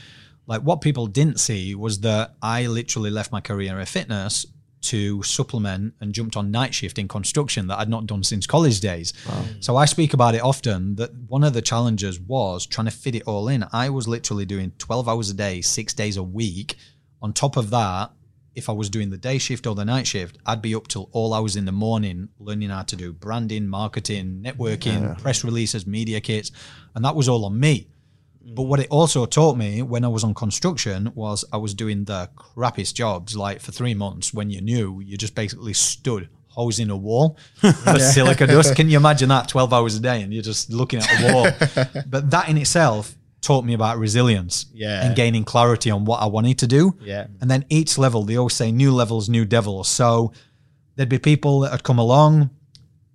[0.45, 4.45] like what people didn't see was that I literally left my career in fitness
[4.81, 8.79] to supplement and jumped on night shift in construction that I'd not done since college
[8.79, 9.13] days.
[9.59, 13.15] So I speak about it often that one of the challenges was trying to fit
[13.15, 13.65] it all in.
[13.71, 16.75] I was literally doing 12 hours a day, six days a week.
[17.21, 18.11] On top of that,
[18.53, 21.09] if I was doing the day shift or the night shift, I'd be up till
[21.13, 26.19] all hours in the morning learning how to do branding, marketing, networking, press releases, media
[26.19, 26.51] kits,
[26.95, 27.87] and that was all on me.
[28.45, 32.05] But what it also taught me when I was on construction was I was doing
[32.05, 33.35] the crappiest jobs.
[33.35, 37.97] Like for three months, when you knew, you just basically stood hosing a wall for
[37.99, 38.75] silica dust.
[38.75, 39.47] Can you imagine that?
[39.47, 41.47] 12 hours a day and you're just looking at a wall.
[42.07, 45.05] but that in itself taught me about resilience Yeah.
[45.05, 46.97] and gaining clarity on what I wanted to do.
[47.01, 47.27] Yeah.
[47.39, 49.87] And then each level, they always say new levels, new devils.
[49.87, 50.33] So
[50.95, 52.49] there'd be people that had come along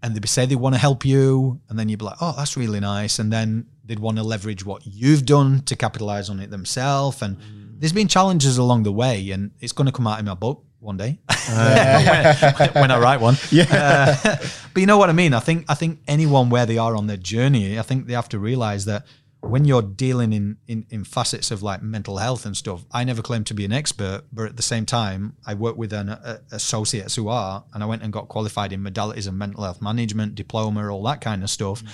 [0.03, 1.61] and they'd say they want to help you.
[1.69, 3.19] And then you'd be like, oh, that's really nice.
[3.19, 7.23] And then they'd want to leverage what you've done to capitalize on it themselves.
[7.23, 7.81] And mm.
[7.81, 10.63] there's been challenges along the way, and it's going to come out in my book
[10.79, 12.53] one day uh.
[12.59, 13.37] when, when I write one.
[13.51, 14.19] Yeah.
[14.25, 14.37] Uh,
[14.75, 15.33] but you know what I mean?
[15.33, 18.29] I think I think anyone where they are on their journey, I think they have
[18.31, 19.07] to realize that
[19.41, 23.23] when you're dealing in, in, in facets of like mental health and stuff, I never
[23.23, 26.41] claim to be an expert, but at the same time, I work with an a,
[26.51, 30.35] associates who are, and I went and got qualified in modalities of mental health management,
[30.35, 31.83] diploma, all that kind of stuff.
[31.83, 31.89] Mm.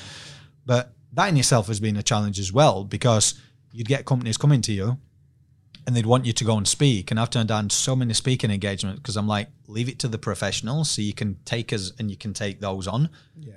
[0.64, 3.34] But that in itself has been a challenge as well because
[3.72, 4.98] you'd get companies coming to you
[5.86, 7.10] and they'd want you to go and speak.
[7.10, 10.18] And I've turned down so many speaking engagements because I'm like, leave it to the
[10.18, 13.08] professionals so you can take us and you can take those on.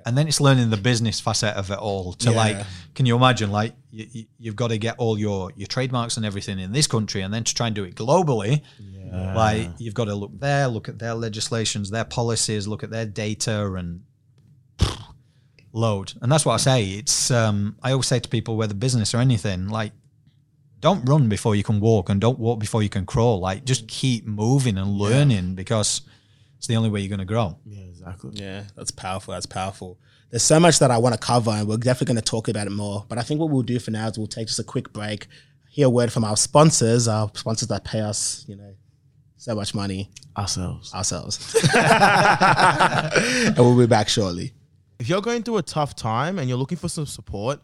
[0.04, 2.36] And then it's learning the business facet of it all to Yeah.
[2.36, 2.66] like,
[2.96, 6.58] can you imagine like you, you've got to get all your, your trademarks and everything
[6.58, 8.62] in this country and then to try and do it globally,
[9.36, 13.06] like you've got to look there, look at their legislations, their policies, look at their
[13.06, 14.02] data and
[15.76, 16.14] load.
[16.20, 16.84] And that's what I say.
[16.84, 19.92] It's um, I always say to people, whether business or anything, like
[20.80, 23.40] don't run before you can walk and don't walk before you can crawl.
[23.40, 26.02] Like just keep moving and learning because
[26.58, 27.58] it's the only way you're going to grow.
[27.64, 28.32] Yeah, exactly.
[28.34, 29.32] Yeah, that's powerful.
[29.32, 29.98] That's powerful.
[30.30, 32.66] There's so much that I want to cover, and we're definitely going to talk about
[32.66, 33.04] it more.
[33.08, 35.28] But I think what we'll do for now is we'll take just a quick break,
[35.70, 38.74] hear a word from our sponsors, our sponsors that pay us, you know,
[39.36, 40.92] so much money Ourselves.
[40.92, 41.54] ourselves.
[41.74, 44.52] and we'll be back shortly.
[44.98, 47.60] If you're going through a tough time and you're looking for some support,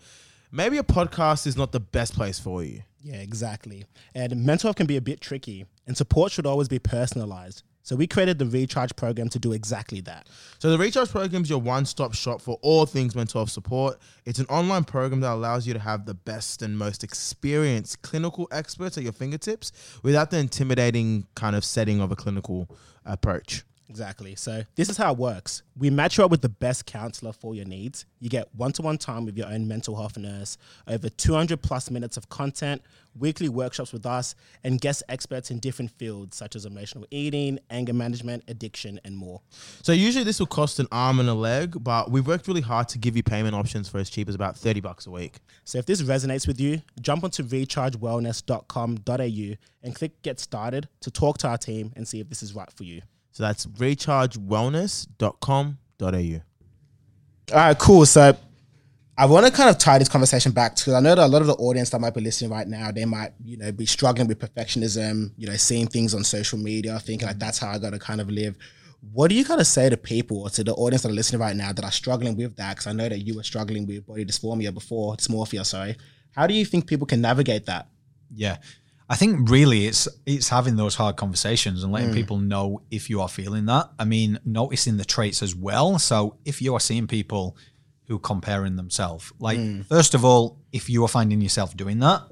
[0.51, 2.83] maybe a podcast is not the best place for you.
[3.01, 3.85] Yeah, exactly.
[4.15, 7.63] And mental health can be a bit tricky, and support should always be personalized.
[7.85, 10.29] So we created the Recharge program to do exactly that.
[10.61, 13.99] So the Recharge program is your one-stop shop for all things mental health support.
[14.25, 18.47] It's an online program that allows you to have the best and most experienced clinical
[18.53, 19.73] experts at your fingertips
[20.05, 22.69] without the intimidating kind of setting of a clinical
[23.05, 23.65] approach.
[23.93, 24.35] Exactly.
[24.37, 25.63] So this is how it works.
[25.77, 28.07] We match you up with the best counselor for your needs.
[28.21, 30.57] You get one-to-one time with your own mental health nurse,
[30.89, 32.81] over 200 plus minutes of content,
[33.19, 37.93] weekly workshops with us, and guest experts in different fields such as emotional eating, anger
[37.93, 39.43] management, addiction, and more.
[39.83, 42.89] So usually this will cost an arm and a leg, but we've worked really hard
[42.89, 45.41] to give you payment options for as cheap as about 30 bucks a week.
[45.65, 51.37] So if this resonates with you, jump onto rechargewellness.com.au and click get started to talk
[51.39, 53.03] to our team and see if this is right for you.
[53.33, 56.43] So that's rechargewellness.com.au.
[57.51, 58.07] All right, cool.
[58.07, 58.37] So
[59.17, 61.41] I want to kind of tie this conversation back because I know that a lot
[61.41, 64.29] of the audience that might be listening right now, they might, you know, be struggling
[64.29, 67.91] with perfectionism, you know, seeing things on social media, thinking like that's how I got
[67.91, 68.57] to kind of live.
[69.13, 71.41] What do you kind of say to people or to the audience that are listening
[71.41, 72.77] right now that are struggling with that?
[72.77, 75.97] Because I know that you were struggling with body dysmorphia before, dysmorphia, sorry.
[76.33, 77.89] How do you think people can navigate that?
[78.35, 78.59] Yeah.
[79.13, 82.15] I think really it's it's having those hard conversations and letting mm.
[82.15, 83.91] people know if you are feeling that.
[83.99, 85.99] I mean, noticing the traits as well.
[85.99, 87.59] So if you are seeing people
[88.07, 89.85] who are comparing themselves, like mm.
[89.85, 92.23] first of all, if you are finding yourself doing that,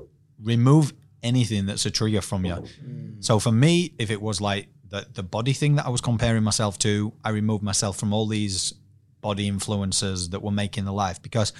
[0.42, 2.54] remove anything that's a trigger from you.
[2.54, 3.22] Mm.
[3.22, 6.42] So for me, if it was like the the body thing that I was comparing
[6.42, 8.72] myself to, I removed myself from all these
[9.20, 11.20] body influences that were making the life.
[11.20, 11.52] Because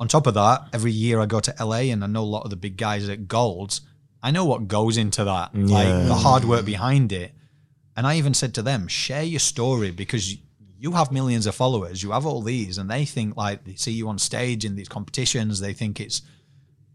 [0.00, 2.44] on top of that, every year I go to LA and I know a lot
[2.44, 3.82] of the big guys at Golds.
[4.22, 7.32] I know what goes into that, like the hard work behind it.
[7.96, 10.36] And I even said to them, share your story because
[10.78, 12.02] you have millions of followers.
[12.02, 14.88] You have all these, and they think like they see you on stage in these
[14.88, 15.60] competitions.
[15.60, 16.22] They think it's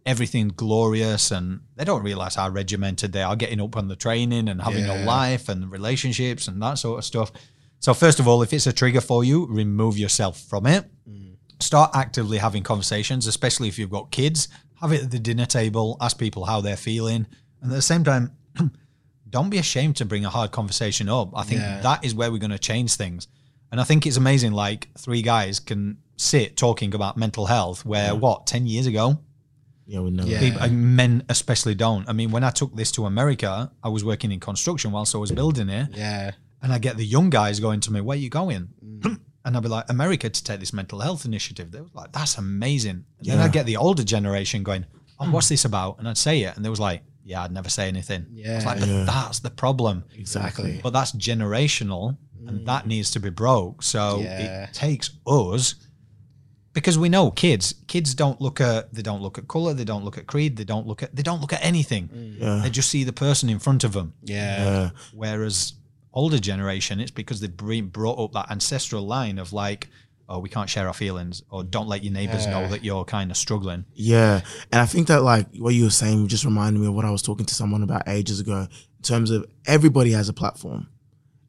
[0.05, 4.47] everything glorious, and they don't realize how regimented they are getting up on the training
[4.47, 4.99] and having Yeah.
[5.01, 7.31] no life and relationships and that sort of stuff.
[7.79, 10.85] So first of all, if it's a trigger for you, remove yourself from it.
[11.07, 11.35] Mm.
[11.59, 14.47] Start actively having conversations, especially if you've got kids.
[14.81, 15.97] Have it at the dinner table.
[16.01, 17.25] Ask people how they're feeling,
[17.61, 18.31] and at the same time,
[19.29, 21.31] don't be ashamed to bring a hard conversation up.
[21.35, 21.81] I think Yeah.
[21.81, 23.27] that is where we're going to change things.
[23.71, 24.53] And I think it's amazing.
[24.53, 29.19] Like three guys can sit talking about mental health, where what ten years ago,
[29.85, 30.25] Yeah, we know.
[30.25, 30.39] Yeah.
[30.39, 32.07] people, men especially don't.
[32.09, 35.17] I mean, when I took this to America, I was working in construction whilst I
[35.17, 36.31] was building it, Yeah.
[36.61, 39.19] and I get the young guys going to me, "Where you going?" Mm.
[39.47, 42.37] And I'd be like, "America to take this mental health initiative." They were like, "That's
[42.37, 43.45] amazing." And then Yeah.
[43.45, 44.85] I get the older generation going,
[45.19, 45.31] "Oh, hmm.
[45.31, 47.89] what's this about?" And I'd say it, and they was like, yeah, I'd never say
[47.89, 48.25] anything.
[48.31, 48.55] Yeah.
[48.55, 50.05] It's like, but that's the problem.
[50.15, 50.79] Exactly.
[50.81, 52.15] But that's generational
[52.47, 52.89] and that hmm.
[52.89, 53.83] needs to be broke.
[53.83, 54.63] So Yeah.
[54.63, 55.75] it takes us
[56.71, 60.05] because we know kids, kids don't look at they don't look at color, they don't
[60.05, 62.07] look at creed, they don't look at they don't look at anything.
[62.07, 62.41] Hmm.
[62.41, 62.59] Yeah.
[62.63, 64.13] They just see the person in front of them.
[64.23, 64.63] Yeah.
[64.63, 64.89] Yeah.
[65.13, 65.73] Whereas
[66.17, 69.87] older generation, it's because they bring, brought up that ancestral line of like,
[70.27, 73.29] oh, we can't share our feelings, or don't let your neighbors know that you're kind
[73.29, 73.85] of struggling.
[73.93, 77.05] Yeah, and I think that like what you were saying just reminded me of what
[77.05, 78.67] I was talking to someone about ages ago.
[78.97, 80.89] In terms of everybody has a platform,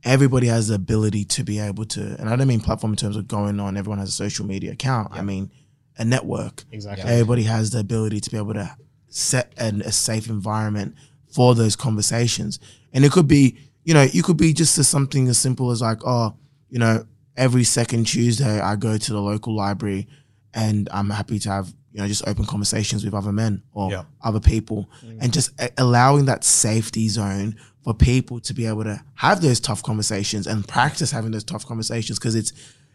[0.04, 3.16] everybody has the ability to be able to, and I don't mean platform in terms
[3.16, 3.78] of going on.
[3.78, 5.12] Everyone has a social media account.
[5.12, 5.50] I mean
[5.96, 6.64] a network.
[6.70, 7.10] Exactly.
[7.10, 8.76] Everybody has the ability to be able to
[9.08, 10.94] set an, a safe environment
[11.32, 12.60] for those conversations,
[12.92, 15.80] and it could be, you know, you could be just as something as simple as
[15.80, 16.34] like, oh,
[16.68, 17.06] you know,
[17.38, 20.06] every second Tuesday I go to the local library
[20.52, 24.02] and I'm happy to have you know just open conversations with other men or Yeah.
[24.22, 25.18] other people mm.
[25.22, 29.82] and just allowing that safety zone for people to be able to have those tough
[29.82, 32.52] conversations and practice having those tough conversations because it's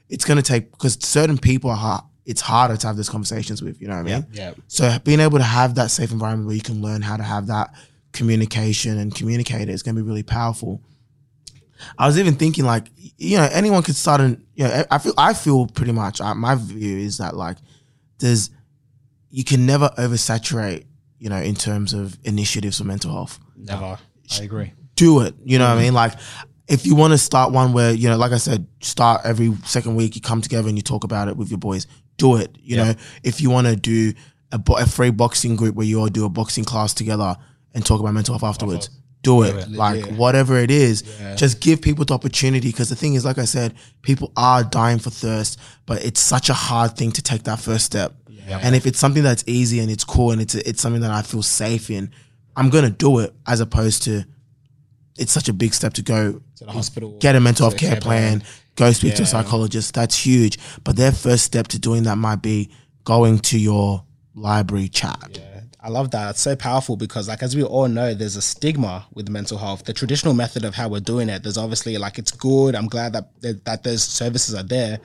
[0.09, 3.63] it's going to take because certain people are hard, it's harder to have those conversations
[3.63, 4.53] with you know what I mean Yeah.
[4.67, 7.47] so being able to have that safe environment where you can learn how to have
[7.47, 7.73] that
[8.13, 10.81] communication and communicate it is going to be really powerful
[11.97, 15.13] I was even thinking like, you know, anyone could start an, you know, I feel,
[15.17, 17.57] I feel pretty much, I, my view is that like,
[18.19, 18.49] there's,
[19.29, 20.85] you can never oversaturate,
[21.19, 23.39] you know, in terms of initiatives for mental health.
[23.55, 23.97] Never.
[24.39, 24.73] I agree.
[24.95, 25.35] Do it.
[25.43, 25.83] You know what I mm-hmm.
[25.83, 25.93] mean?
[25.93, 26.13] Like,
[26.67, 29.95] if you want to start one where, you know, like I said, start every second
[29.95, 32.55] week, you come together and you talk about it with your boys, do it.
[32.61, 34.13] You know, if you want to do
[34.51, 37.35] a, bo- a free boxing group where you all do a boxing class together
[37.73, 38.89] and talk about mental health afterwards,
[39.21, 39.69] do it.
[39.71, 41.03] Like, whatever it is,
[41.35, 42.69] just give people the opportunity.
[42.69, 46.49] Because the thing is, like I said, people are dying for thirst, but it's such
[46.49, 48.13] a hard thing to take that first step.
[48.49, 51.21] And if it's something that's easy and it's cool and it's, it's something that I
[51.21, 52.11] feel safe in,
[52.57, 54.25] I'm going to do it as opposed to,
[55.17, 57.17] it's such a big step to go To the hospital.
[57.19, 58.43] get a mental health care plan,
[58.75, 59.93] go speak to a psychologist.
[59.93, 60.59] That's huge.
[60.83, 62.69] But their first step to doing that might be
[63.05, 64.03] going to your
[64.35, 65.39] library chat.
[65.83, 66.29] I love that.
[66.29, 69.83] It's so powerful because, like, as we all know, there's a stigma with mental health.
[69.83, 72.73] The traditional method of how we're doing it, there's obviously like it's good.
[72.73, 74.99] I'm glad that that, those services are there,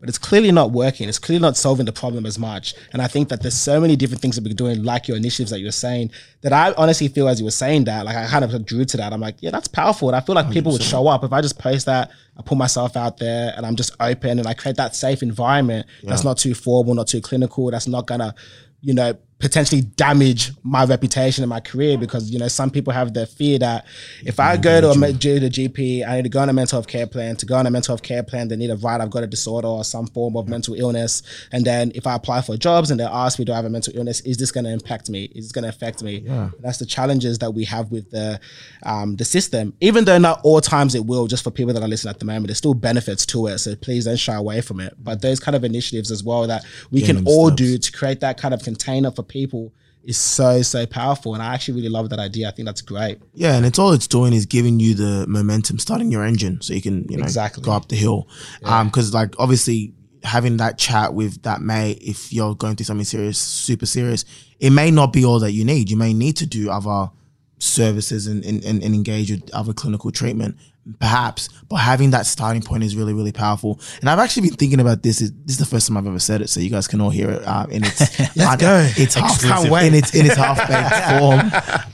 [0.00, 1.08] but it's clearly not working.
[1.08, 2.74] It's clearly not solving the problem as much.
[2.92, 5.52] And I think that there's so many different things that we're doing, like your initiatives
[5.52, 8.44] that you're saying, that I honestly feel as you were saying that, like I kind
[8.44, 9.12] of drew to that.
[9.12, 10.08] I'm like, yeah, that's powerful.
[10.08, 12.10] And I feel like people would show up if I just post that.
[12.36, 15.86] I put myself out there and I'm just open and I create that safe environment
[16.02, 17.70] that's not too formal, not too clinical.
[17.70, 18.34] That's not gonna
[18.84, 23.12] you know, potentially damage my reputation and my career because, you know, some people have
[23.14, 23.84] the fear that
[24.24, 26.76] if I go to a to the GP, I need to go on a mental
[26.76, 27.36] health care plan.
[27.36, 29.26] To go on a mental health care plan, they need to write I've got a
[29.26, 31.22] disorder or some form of mental illness.
[31.52, 33.70] And then if I apply for jobs and they ask me, do I have a
[33.70, 34.20] mental illness?
[34.20, 35.24] Is this going to impact me?
[35.34, 36.24] Is this going to affect me?
[36.60, 38.40] That's the challenges that we have with the
[38.84, 39.74] um, the system.
[39.80, 42.24] Even though not all times it will, just for people that are listening at the
[42.24, 43.58] moment, there's still benefits to it.
[43.58, 44.94] So please don't shy away from it.
[45.02, 47.56] But those kind of initiatives as well that we can all steps.
[47.56, 49.72] do to create that kind of container for people
[50.04, 53.18] is so so powerful and i actually really love that idea i think that's great
[53.32, 56.74] Yeah, and it's all it's doing is giving you the momentum, starting your engine, so
[56.74, 57.62] you can you know Exactly.
[57.64, 58.28] go up the hill.
[58.64, 63.04] Um, because like obviously having that chat with that mate, if you're going through something
[63.04, 64.24] serious, super serious,
[64.60, 65.90] it may not be all that you need.
[65.90, 67.10] You may need to do other
[67.58, 70.56] services and and, and, and engage with other clinical treatment,
[70.98, 71.48] perhaps.
[71.68, 73.80] But having that starting point is really really powerful.
[74.00, 75.18] And I've actually been thinking about this.
[75.20, 77.30] This is the first time I've ever said it, so you guys can all hear
[77.30, 77.46] it.
[77.46, 78.00] Um, in its
[78.36, 78.88] Let's go.
[78.96, 79.86] It's half Can't wait.
[79.88, 81.40] in its in its half baked form.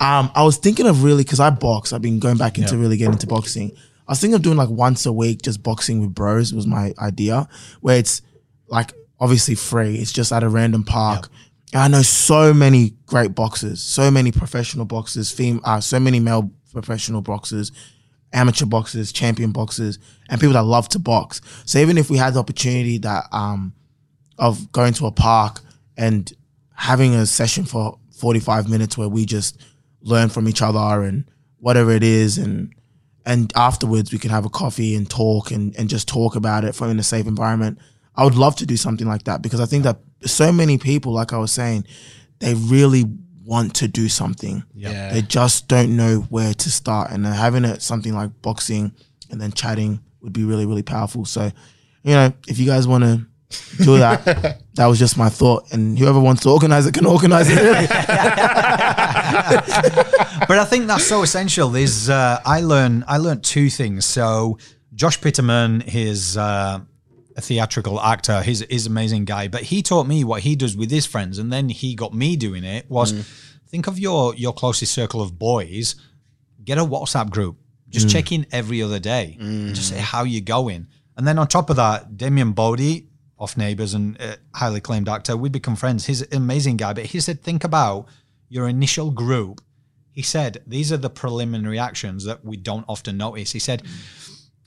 [0.00, 1.92] Um, I was thinking of really because I box.
[1.92, 3.72] I've been going back into really getting into boxing.
[4.08, 6.92] I was thinking of doing like once a week, just boxing with bros was my
[6.98, 7.48] idea.
[7.80, 8.22] Where it's
[8.68, 9.96] like obviously free.
[9.96, 11.28] It's just at a random park.
[11.72, 16.18] And I know so many great boxers, so many professional boxers, fem- uh, so many
[16.18, 17.70] male professional boxers,
[18.32, 21.40] amateur boxers, champion boxers, and people that love to box.
[21.64, 23.74] So even if we had the opportunity that um,
[24.38, 25.60] of going to a park
[25.96, 26.32] and
[26.74, 29.60] having a session for 45 minutes where we just
[30.02, 31.24] learn from each other and
[31.58, 32.74] whatever it is and
[33.26, 36.74] and afterwards we can have a coffee and talk and, and just talk about it
[36.74, 37.78] from in a safe environment.
[38.16, 41.12] I would love to do something like that because I think that so many people,
[41.12, 41.86] like I was saying,
[42.38, 43.04] they really
[43.50, 44.62] want to do something.
[44.74, 45.12] Yeah.
[45.12, 47.10] They just don't know where to start.
[47.10, 48.92] And then having it something like boxing
[49.28, 51.24] and then chatting would be really, really powerful.
[51.24, 51.50] So,
[52.04, 53.26] you know, if you guys want to
[53.78, 54.24] do that,
[54.74, 55.72] that was just my thought.
[55.72, 57.58] And whoever wants to organize it can organize it.
[60.50, 61.68] But I think that's so essential.
[61.68, 64.04] There's uh, I learn I learned two things.
[64.04, 64.58] So
[64.94, 66.80] Josh Piterman his uh,
[67.40, 68.42] a theatrical actor.
[68.42, 69.48] He's he's an amazing guy.
[69.48, 72.36] But he taught me what he does with his friends, and then he got me
[72.36, 72.88] doing it.
[72.88, 73.22] Was mm.
[73.68, 75.96] think of your your closest circle of boys.
[76.62, 77.56] Get a WhatsApp group.
[77.88, 78.12] Just mm.
[78.12, 79.36] check in every other day.
[79.40, 79.96] and Just mm.
[79.96, 80.86] say how you going.
[81.16, 85.36] And then on top of that, Damien Bodie, off Neighbours and uh, highly claimed actor,
[85.36, 86.06] we become friends.
[86.06, 86.92] He's an amazing guy.
[86.92, 88.06] But he said, think about
[88.48, 89.60] your initial group.
[90.12, 93.52] He said these are the preliminary actions that we don't often notice.
[93.52, 93.82] He said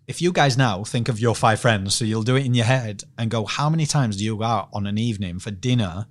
[0.07, 2.65] if you guys now think of your five friends, so you'll do it in your
[2.65, 6.07] head and go, how many times do you go out on an evening for dinner?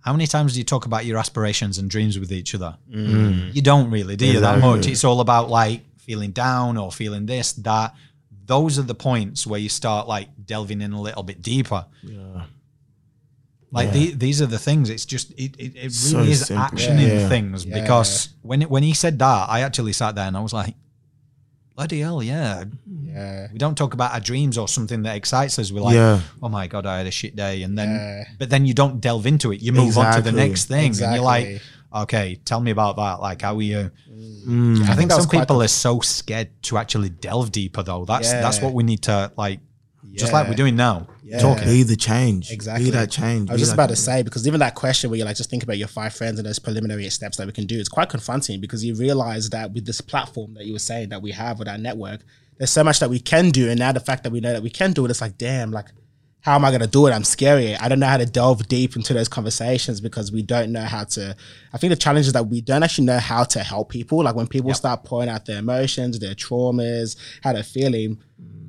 [0.00, 2.76] How many times do you talk about your aspirations and dreams with each other?
[2.90, 3.54] Mm.
[3.54, 4.40] You don't really, do you?
[4.40, 4.86] That much.
[4.86, 7.94] It's all about like feeling down or feeling this, that.
[8.44, 11.86] Those are the points where you start like delving in a little bit deeper.
[12.02, 12.44] Yeah.
[13.70, 14.90] Like the, these are the things.
[14.90, 16.62] It's just it, it, it really So is simple.
[16.64, 17.06] action Yeah.
[17.06, 17.80] in things Yeah.
[17.80, 20.74] because when it, when he said that, I actually sat there and I was like,
[21.74, 22.64] bloody hell, yeah.
[23.04, 23.48] Yeah.
[23.52, 25.72] We don't talk about our dreams or something that excites us.
[25.72, 26.20] We're like, Yeah.
[26.42, 28.24] oh my god, I had a shit day, and then Yeah.
[28.38, 29.60] but then you don't delve into it.
[29.60, 31.60] You move on to the next thing, and you're like,
[31.94, 33.20] okay, tell me about that.
[33.20, 33.90] Like, how are you?
[34.46, 34.88] Mm.
[34.88, 38.04] I think some people are so scared to actually delve deeper, though.
[38.04, 39.60] That's that's what we need to like,
[40.14, 41.38] just like we're doing now, Yeah.
[41.38, 41.64] talking.
[41.64, 42.50] Be the change.
[42.50, 42.84] Exactly.
[42.86, 43.48] Be that change.
[43.48, 45.48] I was Be just about to say because even that question where you're like just
[45.48, 48.10] think about your five friends and those preliminary steps that we can do, it's quite
[48.10, 51.58] confronting because you realize that with this platform that you were saying that we have
[51.58, 52.20] with our network,
[52.58, 54.62] there's so much that we can do, and now the fact that we know that
[54.62, 55.86] we can do it, it's like damn, like
[56.42, 57.12] how am I gonna do it?
[57.12, 57.76] I'm scary.
[57.76, 61.04] I don't know how to delve deep into those conversations because we don't know how
[61.04, 61.34] to.
[61.72, 64.22] I think the challenge is that we don't actually know how to help people.
[64.22, 68.20] Like when people start pouring out their emotions, their traumas, how they're feeling,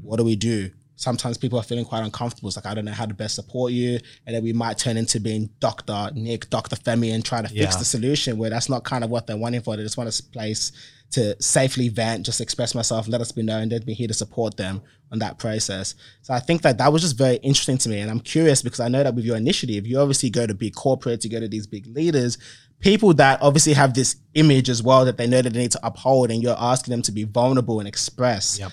[0.01, 0.69] what do we do?
[0.95, 2.47] Sometimes people are feeling quite uncomfortable.
[2.49, 4.95] It's like I don't know how to best support you, and then we might turn
[4.97, 7.77] into being Doctor Nick, Doctor Femi, and try to fix Yeah.
[7.77, 8.37] the solution.
[8.37, 9.75] Where that's not kind of what they're wanting for.
[9.75, 10.71] They just want a place
[11.11, 14.57] to safely vent, just express myself, let us be known, they'd be here to support
[14.57, 14.81] them
[15.11, 15.93] on that process.
[16.23, 18.79] So I think that that was just very interesting to me, and I'm curious because
[18.79, 21.47] I know that with your initiative, you obviously go to big corporates, you go to
[21.47, 22.39] these big leaders,
[22.79, 25.79] people that obviously have this image as well that they know that they need to
[25.85, 28.71] uphold, and you're asking them to be vulnerable and express Yep.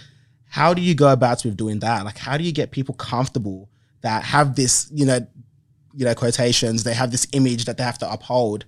[0.50, 2.04] How do you go about with doing that?
[2.04, 3.70] Like, how do you get people comfortable
[4.02, 5.24] that have this, you know,
[5.94, 6.82] you know, quotations?
[6.82, 8.64] They have this image that they have to uphold.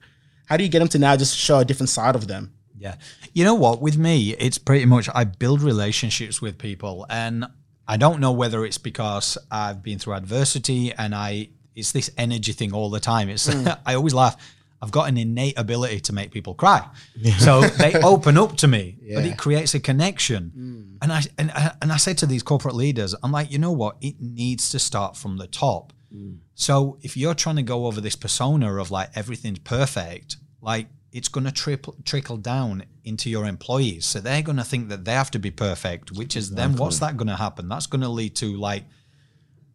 [0.47, 2.53] How do you get them to now just show a different side of them?
[2.79, 2.95] Yeah.
[3.33, 3.83] You know what?
[3.83, 7.05] With me, it's pretty much I build relationships with people.
[7.11, 7.47] And
[7.89, 12.53] I don't know whether it's because I've been through adversity and I, it's this energy
[12.53, 13.29] thing all the time.
[13.29, 13.67] It's, hmm.
[13.87, 14.37] I always laugh.
[14.81, 16.89] I've got an innate ability to make people cry.
[17.39, 20.53] So they open up to me, but it creates a connection.
[20.55, 20.82] Hmm.
[21.03, 23.73] And I, and, uh, and I say to these corporate leaders, I'm like, you know
[23.73, 23.97] what?
[24.01, 25.93] It needs to start from the top.
[26.15, 26.39] Mm.
[26.55, 31.29] So if you're trying to go over this persona of like everything's perfect, like it's
[31.29, 34.07] going to trickle trickle down into your employees.
[34.07, 37.01] So they're going to think that they have to be perfect, which is then what's
[37.01, 37.69] that going to happen?
[37.69, 38.85] That's going to lead to like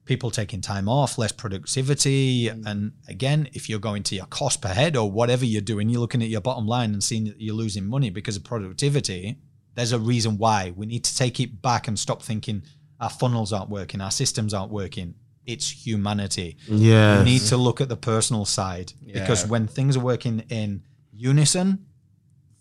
[0.06, 2.48] people taking time off, less productivity.
[2.48, 2.66] Mm.
[2.66, 6.00] And again, if you're going to your cost per head or whatever you're doing, you're
[6.00, 9.38] looking at your bottom line and seeing that you're losing money because of productivity.
[9.78, 12.64] There's a reason why we need to take it back and stop thinking
[13.00, 15.14] our funnels aren't working, our systems aren't working.
[15.46, 16.58] It's humanity.
[16.68, 17.20] Yes.
[17.20, 20.82] You need to look at the personal side because when things are working in
[21.14, 21.86] unison,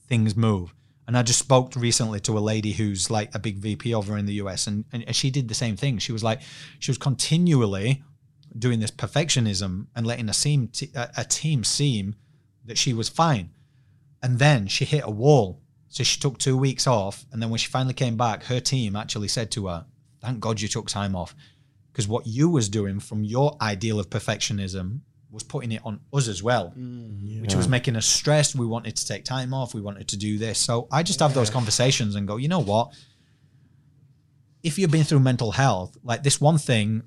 [0.08, 0.74] things move.
[1.06, 4.26] And I just spoke recently to a lady who's like a big VP over in
[4.26, 5.96] the US, and, and she did the same thing.
[5.96, 6.42] She was like,
[6.80, 8.02] she was continually
[8.58, 12.14] doing this perfectionism and letting a, seem t- a, a team seem
[12.66, 13.50] that she was fine.
[14.22, 15.62] And then she hit a wall.
[15.96, 17.24] So she took two weeks off.
[17.32, 19.86] And then when she finally came back, her team actually said to her,
[20.20, 21.34] Thank God you took time off.
[21.90, 26.28] Because what you was doing from your ideal of perfectionism was putting it on us
[26.28, 27.40] as well, mm-hmm.
[27.40, 28.54] which was making us stressed.
[28.54, 29.72] We wanted to take time off.
[29.72, 30.58] We wanted to do this.
[30.58, 32.92] So I just have those conversations and go, you know what?
[34.62, 37.04] If you've been through mental health, like this one thing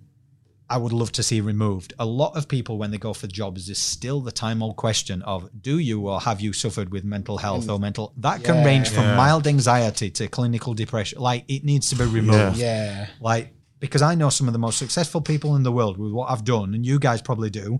[0.69, 1.93] I would love to see removed.
[1.97, 5.21] A lot of people, when they go for jobs, is still the time old question
[5.23, 7.81] of do you or have you suffered with mental health or mm.
[7.81, 8.65] mental that can Yeah.
[8.65, 9.15] range from Yeah.
[9.17, 11.19] mild anxiety to clinical depression.
[11.19, 12.57] Like it needs to be removed.
[12.57, 13.07] Yeah.
[13.19, 16.29] Like because I know some of the most successful people in the world with what
[16.29, 17.79] I've done, and you guys probably do.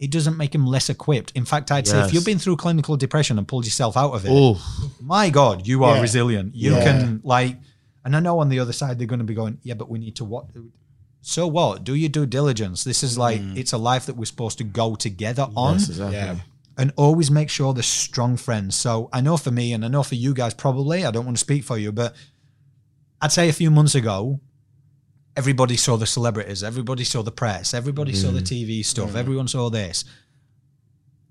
[0.00, 1.30] It doesn't make them less equipped.
[1.36, 4.24] In fact, I'd say if you've been through clinical depression and pulled yourself out of
[4.24, 4.60] it, Oh,
[5.00, 6.02] my God, you are Yeah.
[6.02, 6.56] resilient.
[6.56, 6.82] You Yeah.
[6.82, 7.60] can like,
[8.04, 10.00] and I know on the other side they're going to be going, yeah, but we
[10.00, 10.46] need to what?
[11.22, 11.84] So what?
[11.84, 12.82] Do your due diligence.
[12.82, 13.56] This is like mm.
[13.56, 16.16] it's a life that we're supposed to go together on, yes, exactly.
[16.16, 16.36] Yeah.
[16.76, 18.74] and always make sure there's strong friends.
[18.74, 21.06] So I know for me, and I know for you guys probably.
[21.06, 22.14] I don't want to speak for you, but
[23.20, 24.40] I'd say a few months ago,
[25.36, 28.66] everybody saw the celebrities, everybody saw the press, everybody saw the mm.
[28.68, 30.04] TV stuff, everyone saw this.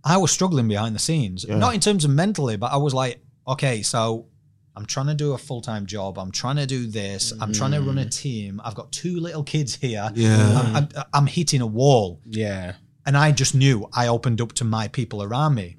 [0.06, 3.20] I was struggling behind the scenes, not in terms of mentally, but I was like,
[3.46, 4.28] okay, so
[4.76, 6.17] I'm trying to do a full time job.
[6.17, 7.34] I'm trying to do this.
[7.41, 8.61] I'm trying to run a team.
[8.63, 10.09] I've got two little kids here.
[10.15, 10.61] Yeah.
[10.63, 12.22] I'm, I'm, I'm hitting a wall.
[12.26, 12.74] Yeah.
[13.05, 15.78] And I just knew I opened up to my people around me.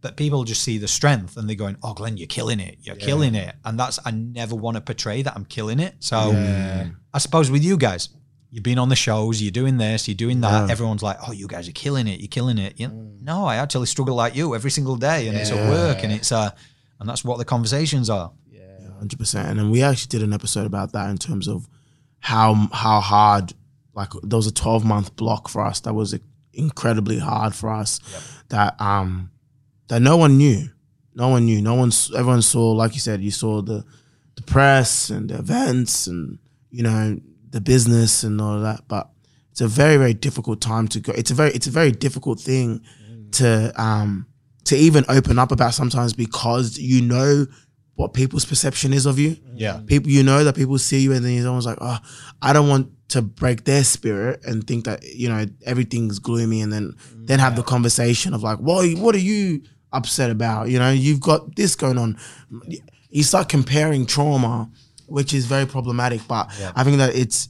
[0.00, 2.78] But people just see the strength and they're going, "Oh, Glenn, you're killing it.
[2.82, 5.96] You're killing it." And that's I never want to portray that I'm killing it.
[5.98, 6.30] So
[7.12, 8.08] I suppose with you guys,
[8.50, 10.70] you've been on the shows, you're doing this, you're doing that.
[10.70, 12.20] Everyone's like, "Oh, you guys are killing it.
[12.20, 15.36] You're killing it." You know, No, I actually struggle like you every single day, and
[15.36, 16.50] it's at work, and it's uh,
[17.00, 18.32] and that's what the conversations are.
[18.50, 19.48] Yeah, hundred percent.
[19.48, 21.68] And then we actually did an episode about that in terms of
[22.20, 23.52] how how hard
[23.94, 26.18] like there was a twelve month block for us that was
[26.52, 28.00] incredibly hard for us
[28.48, 29.30] that um
[29.88, 30.68] that no one knew,
[31.14, 33.84] no one knew, no one everyone saw like you said you saw the
[34.36, 36.38] the press and the events and
[36.70, 37.18] you know
[37.50, 39.10] the business and all of that, but
[39.50, 41.12] it's a very very difficult time to go.
[41.12, 42.82] It's a very it's a very difficult thing
[43.32, 44.26] to um
[44.68, 47.46] to even open up about sometimes because you know
[47.94, 49.36] what people's perception is of you.
[49.54, 49.80] Yeah.
[49.86, 51.98] People, you know that people see you and then you're almost like, oh,
[52.42, 56.70] I don't want to break their spirit and think that you know everything's gloomy, and
[56.70, 59.62] then then have the conversation of like, well, what are you
[59.92, 60.68] upset about?
[60.68, 62.18] You know, you've got this going on.
[63.08, 64.70] You start comparing trauma,
[65.06, 66.20] which is very problematic.
[66.28, 67.48] But I think that it's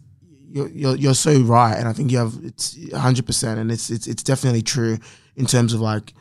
[0.48, 3.90] you're, you're you're so right, and I think you have it's 100, percent and it's
[3.90, 4.98] it's it's definitely true
[5.34, 6.14] in terms of like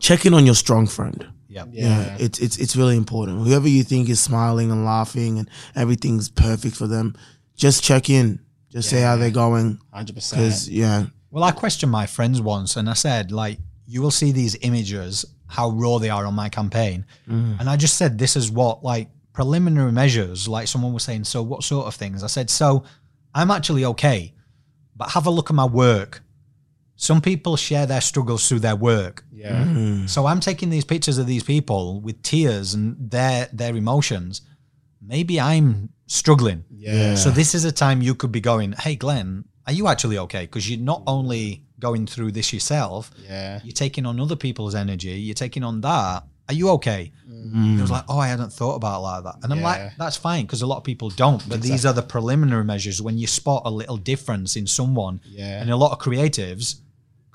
[0.00, 1.26] checking on your strong friend.
[1.48, 1.64] Yeah.
[1.70, 3.46] Yeah, it's it's it's really important.
[3.46, 7.14] Whoever you think is smiling and laughing and everything's perfect for them,
[7.54, 8.40] just check in.
[8.68, 9.78] Just say how they're going.
[9.92, 10.42] Hundred percent.
[10.42, 14.32] Because yeah, Well, I questioned my friends once and I said, like, you will see
[14.32, 17.06] these images, how raw they are on my campaign.
[17.28, 17.60] Mm.
[17.60, 21.42] And I just said, this is what, like, preliminary measures, like someone was saying, so
[21.42, 22.22] what sort of things?
[22.22, 22.84] I said, so
[23.34, 24.34] I'm actually okay,
[24.96, 26.22] but have a look at my work.
[26.96, 29.24] Some people share their struggles through their work.
[29.30, 29.64] Yeah.
[29.64, 30.06] Mm-hmm.
[30.06, 34.40] So I'm taking these pictures of these people with tears and their their emotions.
[35.02, 36.64] Maybe I'm struggling.
[36.70, 37.14] Yeah.
[37.14, 40.42] So this is a time you could be going, "Hey Glenn, are you actually okay?"
[40.46, 43.60] Because you're not only going through this yourself, Yeah.
[43.62, 45.20] you're taking on other people's energy.
[45.20, 46.24] You're taking on that.
[46.48, 47.12] Are you okay?
[47.28, 47.78] Mm-hmm.
[47.78, 49.64] It was like, "Oh, I hadn't thought about like that," and I'm Yeah.
[49.70, 51.46] like, "That's fine," because a lot of people don't.
[51.48, 55.20] But these are the preliminary measures when you spot a little difference in someone.
[55.28, 55.60] Yeah.
[55.60, 56.76] And a lot of creatives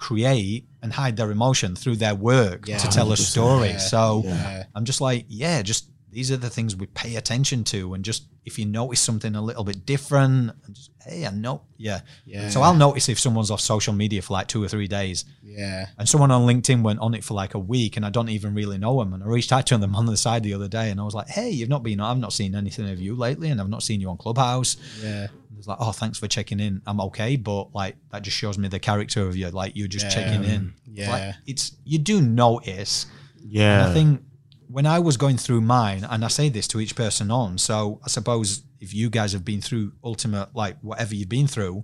[0.02, 3.70] create and hide their emotion through their work Yeah, to tell a story.
[3.70, 3.78] Yeah.
[3.78, 4.64] So Yeah.
[4.76, 8.24] I'm just like, yeah, just these are the things we pay attention to, and just
[8.44, 12.02] if you notice something a little bit different, and just hey, I know, yeah.
[12.26, 12.50] Yeah.
[12.50, 15.86] So I'll notice if someone's off social media for like two or three days, Yeah.
[15.98, 18.54] and someone on LinkedIn went on it for like a week, and I don't even
[18.54, 20.90] really know them, and I reached out to them on the side the other day,
[20.92, 23.50] and I was like, hey, you've not been, I've not seen anything of you lately,
[23.50, 24.76] and I've not seen you on Clubhouse.
[25.02, 25.28] Yeah.
[25.62, 26.82] It was like, oh, thanks for checking in.
[26.88, 29.50] I'm okay, but like that just shows me the character of you.
[29.50, 30.10] Like you're just Yeah.
[30.16, 30.56] checking in.
[30.56, 31.12] Um, it's Yeah.
[31.12, 33.06] like it's you do notice.
[33.40, 34.24] And yeah, I think
[34.68, 38.00] when I was going through mine, and I say this to each person on, so
[38.04, 41.84] I suppose if you guys have been through ultimate, like whatever you've been through,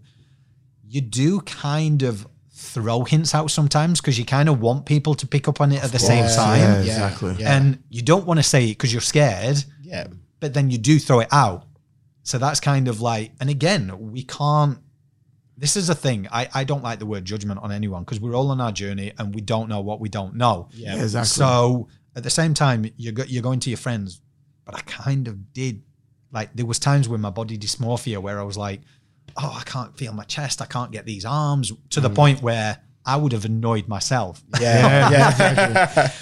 [0.88, 5.28] you do kind of throw hints out sometimes because you kind of want people to
[5.28, 6.59] pick up on it at the same course, time.
[6.59, 6.80] yeah, Yeah.
[6.82, 7.36] exactly.
[7.38, 7.55] Yeah.
[7.55, 10.07] And you don't want to say it because you're scared Yeah.
[10.39, 11.66] but then you do throw it out.
[12.28, 14.80] So that's kind of like, and again, we can't.
[15.55, 16.28] This is a thing.
[16.30, 19.13] I, I don't like the word judgment on anyone because we're all on our journey
[19.17, 20.67] and we don't know what we don't know.
[20.73, 20.97] Yeah.
[20.97, 21.30] Yeah, exactly.
[21.30, 24.19] So at the same time, you're go, you're going to your friends,
[24.65, 25.84] but I kind of did.
[26.34, 28.82] Like there was times with my body dysmorphia where I was like,
[29.38, 30.61] oh, I can't feel my chest.
[30.61, 32.15] I can't get these arms to the mm.
[32.15, 34.43] point where I would have annoyed myself.
[34.59, 35.09] Yeah.
[35.11, 35.28] Yeah.
[35.32, 36.19] Exactly.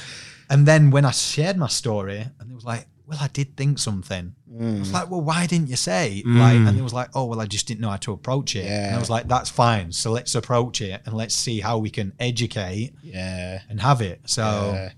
[0.51, 3.79] And then when I shared my story, and it was like, well, I did think
[3.79, 4.35] something.
[4.59, 6.23] I was like, well, why didn't you say?
[6.25, 8.65] Like, and it was like, oh, well, I just didn't know how to approach it.
[8.65, 8.87] Yeah.
[8.87, 9.91] And I was like, that's fine.
[9.91, 13.61] So let's approach it and let's see how we can educate Yeah.
[13.69, 14.21] and have it.
[14.25, 14.89] So Yeah.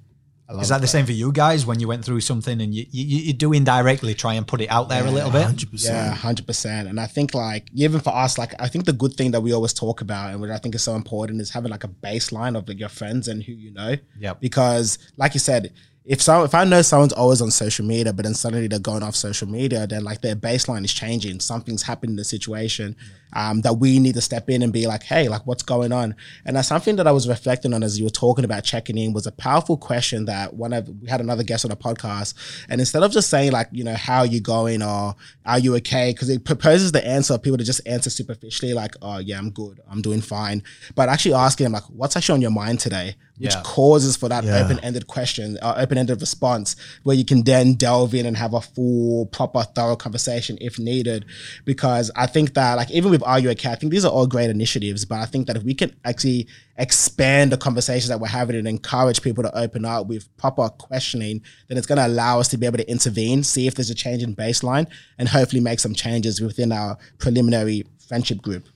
[0.62, 3.04] Is that the same for you guys when you went through something and you, you,
[3.28, 5.44] you do indirectly try and put it out there a little bit?
[5.44, 6.88] hundred Yeah, hundred percent.
[6.88, 9.52] And I think like even for us, like I think the good thing that we
[9.52, 12.58] always talk about and what I think is so important is having like a baseline
[12.58, 13.96] of like your friends and who you know.
[14.18, 14.36] Yeah.
[14.36, 15.74] Because like you said,
[16.08, 19.04] if so if I know someone's always on social media, but then suddenly they're going
[19.04, 21.42] off social media, then like their baseline is changing.
[21.42, 22.96] Something's happened in the situation
[23.34, 26.16] um, that we need to step in and be like, hey, like what's going on?
[26.46, 29.14] And that's something that I was reflecting on as you were talking about checking in
[29.14, 32.34] was a powerful question that one of we had another guest on a podcast,
[32.70, 35.16] and instead of just saying like, you know, how are you going or
[35.46, 36.12] are you okay?
[36.12, 39.52] Because it proposes the answer of people to just answer superficially, like, oh yeah, I'm
[39.52, 40.64] good, I'm doing fine.
[40.96, 43.16] But actually asking them like, what's actually on your mind today?
[43.40, 43.62] Which Yeah.
[43.64, 44.58] causes for that Yeah.
[44.58, 49.28] open-ended question, uh, open-ended response, where you can then delve in and have a full,
[49.28, 51.24] proper, thorough conversation if needed.
[51.64, 54.28] Because I think that, like, even with Are You Okay, I think these are all
[54.28, 56.48] great initiatives, but I think that if we can actually
[56.78, 61.42] expand the conversations that we're having and encourage people to open up with proper questioning,
[61.68, 63.96] then it's going to allow us to be able to intervene, see if there's a
[63.96, 64.88] change in baseline,
[65.18, 68.68] and hopefully make some changes within our preliminary friendship group.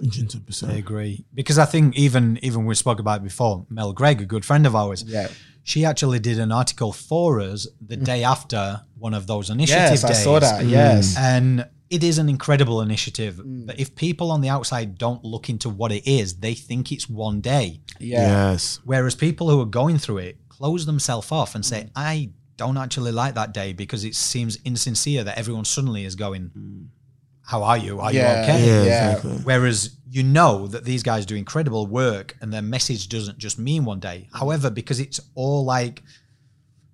[0.00, 0.70] 110%.
[0.70, 3.66] I agree because I think even even we spoke about it before.
[3.68, 5.28] Mel Greig, a good friend of ours, Yeah.
[5.62, 10.04] she actually did an article for us the day after one of those initiative Yes,
[10.04, 10.64] I saw that.
[10.64, 11.16] Yes.
[11.18, 13.34] And it is an incredible initiative.
[13.36, 13.66] Mm.
[13.66, 17.08] But if people on the outside don't look into what it is, they think it's
[17.08, 17.80] one day.
[17.98, 18.50] Yeah.
[18.52, 18.80] Yes.
[18.84, 21.90] Whereas people who are going through it close themselves off and say, mm.
[21.96, 26.50] I don't actually like that day because it seems insincere that everyone suddenly is going,
[26.56, 26.86] mm.
[27.42, 27.98] How are you?
[27.98, 28.36] Are Yeah.
[28.36, 28.66] you okay?
[28.66, 29.10] Yeah, Yeah.
[29.16, 29.38] exactly.
[29.42, 33.84] Whereas you know that these guys do incredible work and their message doesn't just mean
[33.84, 34.28] one day.
[34.32, 36.04] However, because it's all like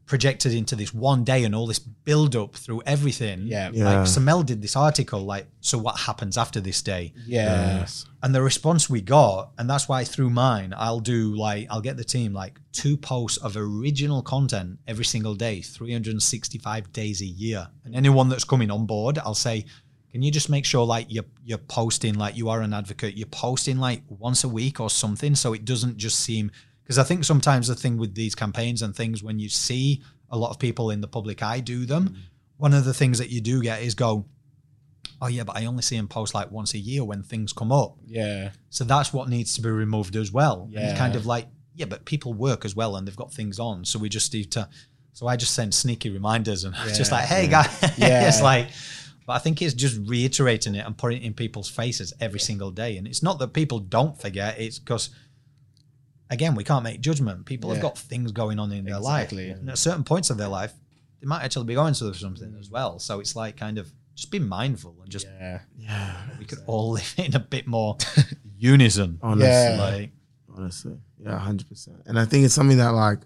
[0.07, 3.43] projected into this one day and all this build up through everything.
[3.43, 3.71] Yeah.
[3.73, 3.99] Yeah.
[3.99, 7.13] Like Samel did this article, like, so what happens after this day?
[7.27, 7.79] Yeah.
[7.79, 8.07] Yes.
[8.23, 11.97] And the response we got, and that's why through mine, I'll do like I'll get
[11.97, 17.69] the team like two posts of original content every single day, 365 days a year.
[17.85, 19.67] And anyone that's coming on board, I'll say,
[20.13, 23.27] can you just make sure like you're you're posting like you are an advocate, you're
[23.27, 26.51] posting like once a week or something, so it doesn't just seem
[26.87, 30.39] because I think sometimes the thing with these campaigns and things when you see a
[30.39, 32.17] lot of people in the public eye do them, mm.
[32.59, 34.25] one of the things that you do get is go,
[35.21, 37.73] oh yeah, but I only see him post like once a year when things come
[37.73, 37.97] up.
[38.07, 38.51] Yeah.
[38.71, 40.63] So that's what needs to be removed as well.
[40.63, 40.91] And Yeah.
[40.91, 43.85] it's kind of like, yeah, but people work as well and they've got things on.
[43.85, 44.69] So we just need to.
[45.13, 47.67] So I just send sneaky reminders and it's just like, hey guys,
[47.97, 48.29] Yeah.
[48.29, 48.69] it's like.
[49.27, 52.71] But I think it's just reiterating it and putting it in people's faces every single
[52.71, 52.97] day.
[52.97, 55.11] And it's not that people don't forget; it's because,
[56.31, 57.47] again, we can't make judgment.
[57.47, 59.51] People have got things going on in their life, Exactly.
[59.51, 60.73] and at certain points of their life,
[61.21, 62.99] they might actually be going through something as well.
[62.99, 65.61] So it's like kind of just be mindful and just Yeah.
[65.77, 66.17] Yeah.
[66.39, 67.97] we could all live in a bit more
[68.57, 69.19] unison.
[69.23, 69.49] Honestly.
[69.49, 69.77] Yeah.
[69.79, 70.11] Like,
[70.57, 70.97] Honestly.
[71.19, 72.03] Yeah, hundred percent.
[72.07, 73.19] And I think it's something that like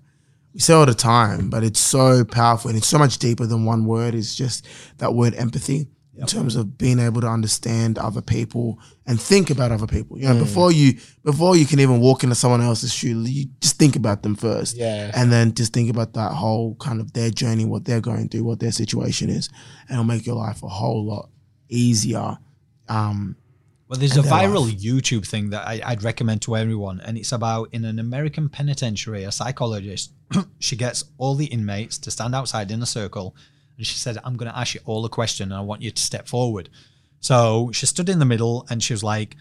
[0.53, 3.65] we say all the time, but it's so powerful and it's so much deeper than
[3.65, 4.15] one word.
[4.17, 4.67] It's just
[4.99, 5.87] that word empathy
[6.21, 10.19] in terms of being able to understand other people and think about other people.
[10.19, 13.79] You know, before you before you can even walk into someone else's shoe, you just
[13.79, 14.77] think about them first.
[14.77, 15.11] Yeah.
[15.15, 18.45] And then just think about that whole kind of their journey, what they're going through,
[18.45, 19.49] what their situation is.
[19.89, 21.31] And it'll make your life a whole lot
[21.71, 22.37] easier.
[22.89, 23.37] Um
[23.89, 24.77] Well, there's a viral life.
[24.77, 29.25] YouTube thing that I, I'd recommend to everyone, and it's about in an American penitentiary,
[29.25, 30.13] a psychologist.
[30.59, 33.35] she gets all the inmates to stand outside in a circle,
[33.81, 35.91] and she said, "I'm going to ask you all a question, and I want you
[35.91, 36.69] to step forward."
[37.21, 39.37] So she stood in the middle, and she was like,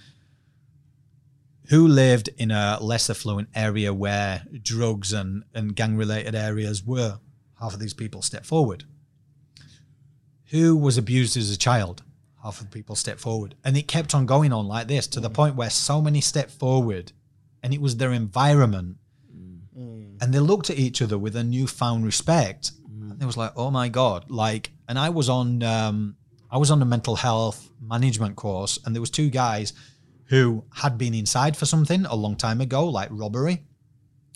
[1.70, 7.20] "Who lived in a less affluent area where drugs and and gang related areas were?"
[7.60, 8.86] Half of these people step forward.
[10.52, 12.04] Who was abused as a child?
[12.44, 13.56] half of the people stepped forward.
[13.64, 16.52] And it kept on going on like this to the point where so many stepped
[16.52, 17.12] forward
[17.62, 18.98] and it was their environment.
[19.38, 20.22] Mm.
[20.22, 22.72] And they looked at each other with a newfound respect.
[23.20, 24.32] And it was like, oh my God.
[24.32, 26.16] Like, and I was on um
[26.50, 29.74] I was on a mental health management course, and there was two guys
[30.30, 33.66] who had been inside for something a long time ago, like robbery.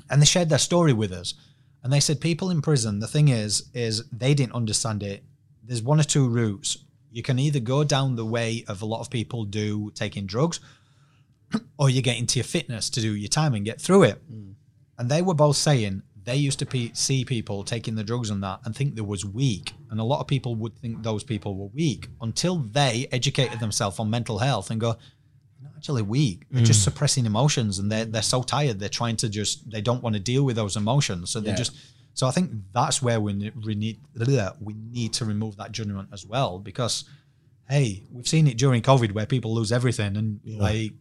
[0.09, 1.33] And they shared their story with us.
[1.81, 5.23] And they said people in prison, the thing is, is they didn't understand it.
[5.63, 6.77] There's one or two routes.
[7.09, 10.59] You can either go down the way of a lot of people do taking drugs,
[11.77, 14.21] or you get into your fitness to do your time and get through it.
[14.97, 18.41] And they were both saying they used to pe- see people taking the drugs and
[18.43, 19.73] that and think they was weak.
[19.89, 23.99] And a lot of people would think those people were weak until they educated themselves
[23.99, 26.45] on mental health and go, they're not actually weak.
[26.49, 26.85] They're just mm.
[26.85, 28.79] suppressing emotions and they're, they're so tired.
[28.79, 31.29] They're trying to just, they don't want to deal with those emotions.
[31.31, 31.55] So they Yeah.
[31.55, 31.75] just,
[32.13, 33.99] so I think that's where we we need,
[34.61, 37.05] we need to remove that judgment as well because,
[37.67, 40.91] hey, we've seen it during COVID where people lose everything and like,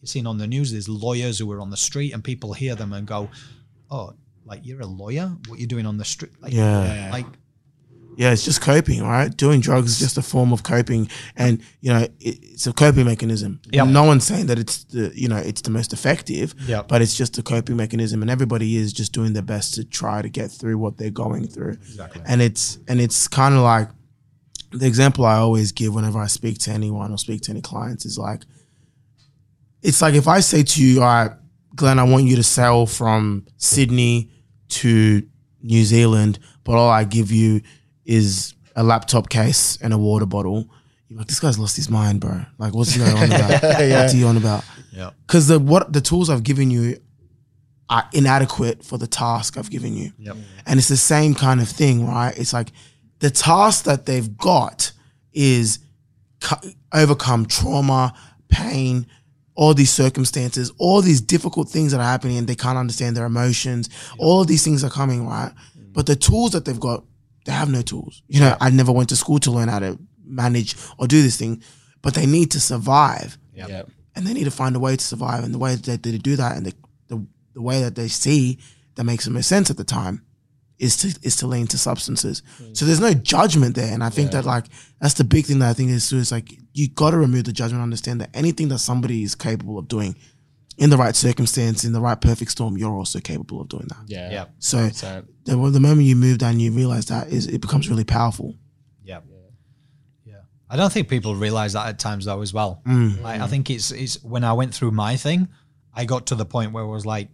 [0.00, 2.74] you're seeing on the news, there's lawyers who are on the street and people hear
[2.74, 3.28] them and go,
[3.90, 4.14] oh,
[4.44, 5.28] like you're a lawyer?
[5.48, 6.32] What you're doing on the street?
[6.40, 7.08] Like, Yeah.
[7.12, 7.26] like
[8.16, 9.36] Yeah, it's just coping, right?
[9.36, 13.06] Doing drugs is just a form of coping, and you know, it, it's a coping
[13.06, 13.60] mechanism.
[13.72, 13.88] Yep.
[13.88, 16.86] No one's saying that it's the you know it's the most effective, Yep.
[16.86, 20.22] but it's just a coping mechanism, and everybody is just doing their best to try
[20.22, 21.72] to get through what they're going through.
[21.72, 22.22] Exactly.
[22.24, 23.88] And it's and it's kind of like
[24.70, 28.04] the example I always give whenever I speak to anyone or speak to any clients
[28.06, 28.42] is like,
[29.82, 31.32] it's like if I say to you, all right,
[31.74, 34.30] Glenn, I want you to sail from Sydney
[34.70, 35.26] to
[35.62, 37.62] New Zealand, but all I give you
[38.04, 40.68] is a laptop case and a water bottle.
[41.08, 42.42] You're like, this guy's lost his mind, bro.
[42.58, 43.62] Like, what's he going on about?
[43.62, 44.64] What's he on about?
[44.92, 46.98] yeah, Because the what the tools I've given you
[47.90, 50.12] are inadequate for the task I've given you.
[50.18, 52.36] yep, And it's the same kind of thing, right?
[52.38, 52.72] It's like
[53.18, 54.92] the task that they've got
[55.32, 55.80] is
[56.40, 56.60] co-
[56.92, 58.14] overcome trauma,
[58.48, 59.06] pain,
[59.54, 63.26] all these circumstances, all these difficult things that are happening and they can't understand their
[63.26, 63.88] emotions.
[64.18, 65.52] All of these things are coming, right?
[65.92, 67.04] But the tools that they've got,
[67.46, 68.22] they have no tools.
[68.26, 71.36] You know, I never went to school to learn how to manage or do this
[71.36, 71.62] thing,
[72.02, 73.38] but they need to survive.
[73.54, 73.66] Yeah.
[74.16, 75.44] and they need to find a way to survive.
[75.44, 76.74] And the way that they do that, and the
[77.08, 78.58] the, the way that they see
[78.96, 80.24] that makes the most sense at the time,
[80.84, 82.42] is to is to lean to substances.
[82.74, 84.66] So there's no judgment there, and I think that like
[85.00, 87.44] that's the big thing that I think is too is like you got to remove
[87.44, 90.16] the judgment, understand that anything that somebody is capable of doing.
[90.76, 94.02] In the right circumstance, in the right perfect storm, you're also capable of doing that.
[94.08, 94.28] Yeah.
[94.32, 94.46] Yeah.
[94.58, 98.02] So So the, the moment you move down, you realize that is it becomes really
[98.02, 98.56] powerful.
[99.04, 99.20] Yeah.
[100.24, 100.40] Yeah.
[100.68, 102.82] I don't think people realize that at times though as well.
[102.88, 103.22] Mm.
[103.22, 105.46] Like, I think it's it's when I went through my thing,
[105.94, 107.28] I got to the point where I was like,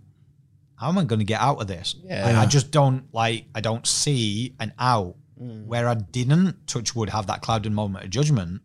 [0.81, 1.95] how am I going to get out of this?
[2.03, 2.25] Yeah.
[2.25, 7.09] Like, I just don't like I don't see an out where I didn't touch wood
[7.11, 8.63] have that clouded moment of judgment,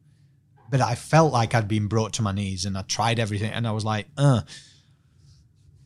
[0.69, 3.67] but I felt like I'd been brought to my knees and I tried everything and
[3.67, 4.41] I was like, uh.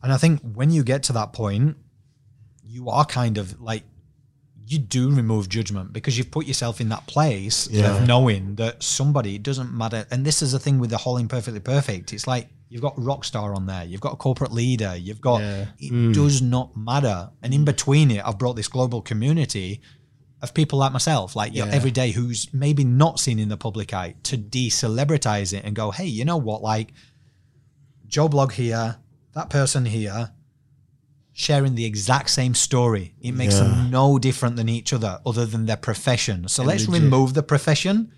[0.02, 1.78] And I think when you get to that point,
[2.64, 3.84] you are kind of like
[4.66, 7.98] you do remove judgment because you've put yourself in that place Yeah.
[7.98, 11.60] of knowing that somebody doesn't matter and this is the thing with the whole imperfectly
[11.60, 15.42] perfect it's like you've got rockstar on there you've got a corporate leader you've got
[15.42, 15.66] Yeah.
[15.80, 16.12] it hmm.
[16.12, 17.66] does not matter and in hmm.
[17.66, 19.82] between it i've brought this global community
[20.42, 21.74] of people like myself like your Yeah.
[21.74, 26.06] everyday who's maybe not seen in the public eye to de-celebritize it and go hey
[26.06, 26.94] you know what like
[28.08, 28.98] joe blog here
[29.34, 30.32] that person here
[31.40, 33.14] sharing the exact same story.
[33.22, 33.64] It makes Yeah.
[33.64, 36.50] them no different than each other, other than their profession.
[36.50, 37.04] So let's legit.
[37.04, 38.12] remove the profession.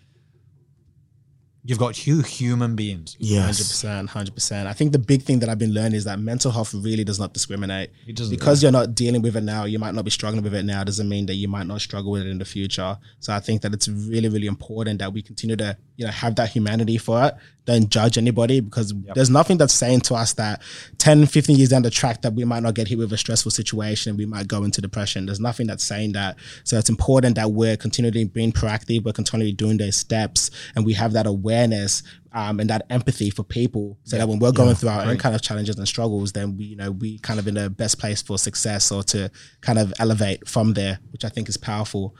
[1.64, 3.16] You've got two human beings.
[3.20, 3.62] Yes.
[3.84, 4.07] 100%.
[4.09, 4.68] hundred percent.
[4.68, 7.20] I think the big thing that I've been learning is that mental health really does
[7.20, 7.91] not discriminate.
[8.07, 8.36] It doesn't.
[8.36, 10.84] because you're not dealing with it now, you might not be struggling with it now.
[10.84, 12.97] Doesn't mean that you might not struggle with it in the future.
[13.20, 16.36] So I think that it's really, really important that we continue to, you know, have
[16.38, 17.36] that humanity for it.
[17.66, 20.62] Don't judge anybody because there's nothing that's saying to us that
[20.97, 23.51] 10, 15 years down the track that we might not get hit with a stressful
[23.51, 25.28] situation, we might go into depression.
[25.28, 26.38] There's nothing that's saying that.
[26.64, 30.93] So it's important that we're continually being proactive, we're continually doing those steps, and we
[30.93, 32.01] have that awareness
[32.34, 35.36] um, and that empathy for people, so that when we're going through our own kind
[35.36, 38.22] of challenges and struggles, then we, you know, we kind of in the best place
[38.22, 42.16] for success or to kind of elevate from there, which I think is powerful.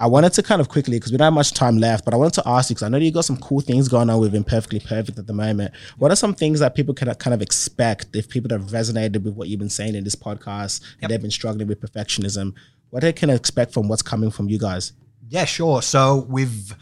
[0.00, 2.16] I wanted to kind of quickly because we don't have much time left, but I
[2.16, 4.34] wanted to ask you because I know you got some cool things going on with
[4.34, 5.74] Imperfectly Perfect at the moment.
[5.98, 9.34] What are some things that people can kind of expect if people have resonated with
[9.34, 12.54] what you've been saying in this podcast and they've been struggling with perfectionism?
[12.90, 14.92] What they can expect from what's coming from you guys?
[15.28, 15.82] Yeah, sure.
[15.82, 16.74] So we've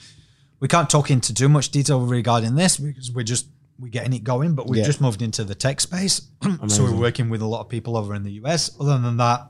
[0.61, 3.47] we can't talk into too much detail regarding this because we're just
[3.79, 4.85] we're getting it going, but we've Yeah.
[4.87, 6.23] just moved into the tech space.
[6.69, 8.71] so we're working with a lot of people over in the US.
[8.81, 9.49] Other than that,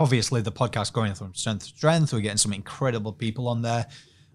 [0.00, 2.12] obviously the podcast going from strength to strength.
[2.12, 3.86] We're getting some incredible people on there.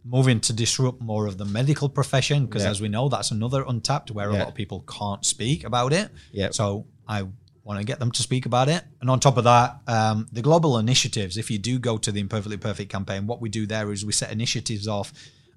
[0.08, 2.70] Moving to disrupt more of the medical profession because, Yeah.
[2.70, 6.12] as we know, that's another untapped where a lot of people can't speak about it.
[6.32, 6.50] Yeah.
[6.52, 7.24] So I
[7.64, 8.84] want to get them to speak about it.
[9.02, 11.38] And on top of that, um, the global initiatives.
[11.38, 14.14] If you do go to the Imperfectly Perfect campaign, what we do there is we
[14.14, 15.12] set initiatives off.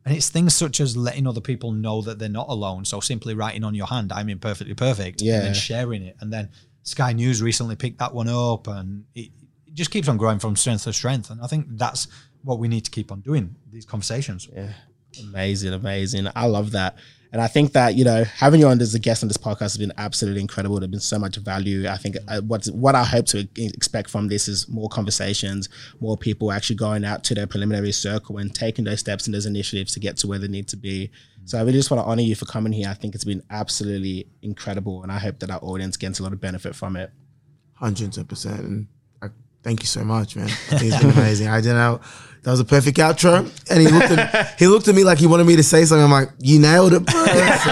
[0.06, 2.86] And it's things such as letting other people know that they're not alone.
[2.86, 5.20] So simply writing on your hand, I'm imperfectly perfect.
[5.20, 5.34] Yeah.
[5.34, 6.16] And then sharing it.
[6.20, 6.48] And then
[6.84, 8.66] Sky News recently picked that one up.
[8.66, 9.28] And it
[9.74, 11.30] just keeps on growing from strength to strength.
[11.30, 12.08] And I think that's
[12.42, 14.48] what we need to keep on doing, these conversations.
[14.54, 14.72] Yeah.
[15.20, 16.28] Amazing, amazing.
[16.34, 16.96] I love that.
[17.30, 19.60] And I think that, you know, having you on as a guest on this podcast
[19.60, 20.80] has been absolutely incredible.
[20.80, 21.86] There's been so much value.
[21.86, 25.68] I think uh, what, what I hope to expect from this is more conversations,
[26.00, 29.44] more people actually going out to their preliminary circle and taking those steps and those
[29.44, 31.10] initiatives to get to where they need to be.
[31.44, 32.88] So I really just want to honor you for coming here.
[32.88, 35.02] I think it's been absolutely incredible.
[35.02, 37.10] And I hope that our audience gets a lot of benefit from it.
[37.74, 38.88] Hundreds of percent.
[39.68, 40.48] And I, thank you so much, man.
[40.70, 41.48] It's been amazing.
[41.48, 42.00] I didn't know
[42.42, 43.40] that was a perfect outro.
[43.70, 46.04] And he looked at he looked at me like he wanted me to say something.
[46.04, 47.24] I'm like, you nailed it, bro.
[47.26, 47.70] So,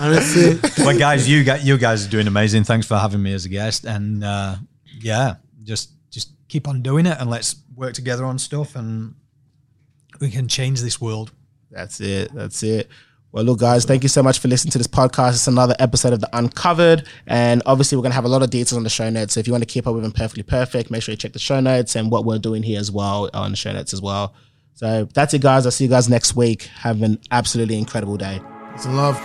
[0.00, 0.84] honestly.
[0.84, 2.64] well, guys, you guys, you guys are doing amazing.
[2.64, 4.56] Thanks for having me as a guest, and uh,
[5.00, 9.14] yeah, just just keep on doing it, and let's work together on stuff, and
[10.20, 11.32] we can change this world.
[11.70, 12.34] That's it.
[12.34, 12.88] That's it.
[13.36, 15.32] Well, look, guys, thank you so much for listening to this podcast.
[15.32, 17.06] It's another episode of The Uncovered.
[17.26, 19.34] And obviously, we're going to have a lot of details on the show notes.
[19.34, 21.38] So if you want to keep up with Imperfectly Perfect, make sure you check the
[21.38, 24.32] show notes and what we're doing here as well on the show notes as well.
[24.72, 25.66] So that's it, guys.
[25.66, 26.62] I'll see you guys next week.
[26.78, 28.40] Have an absolutely incredible day.
[28.72, 29.20] It's love.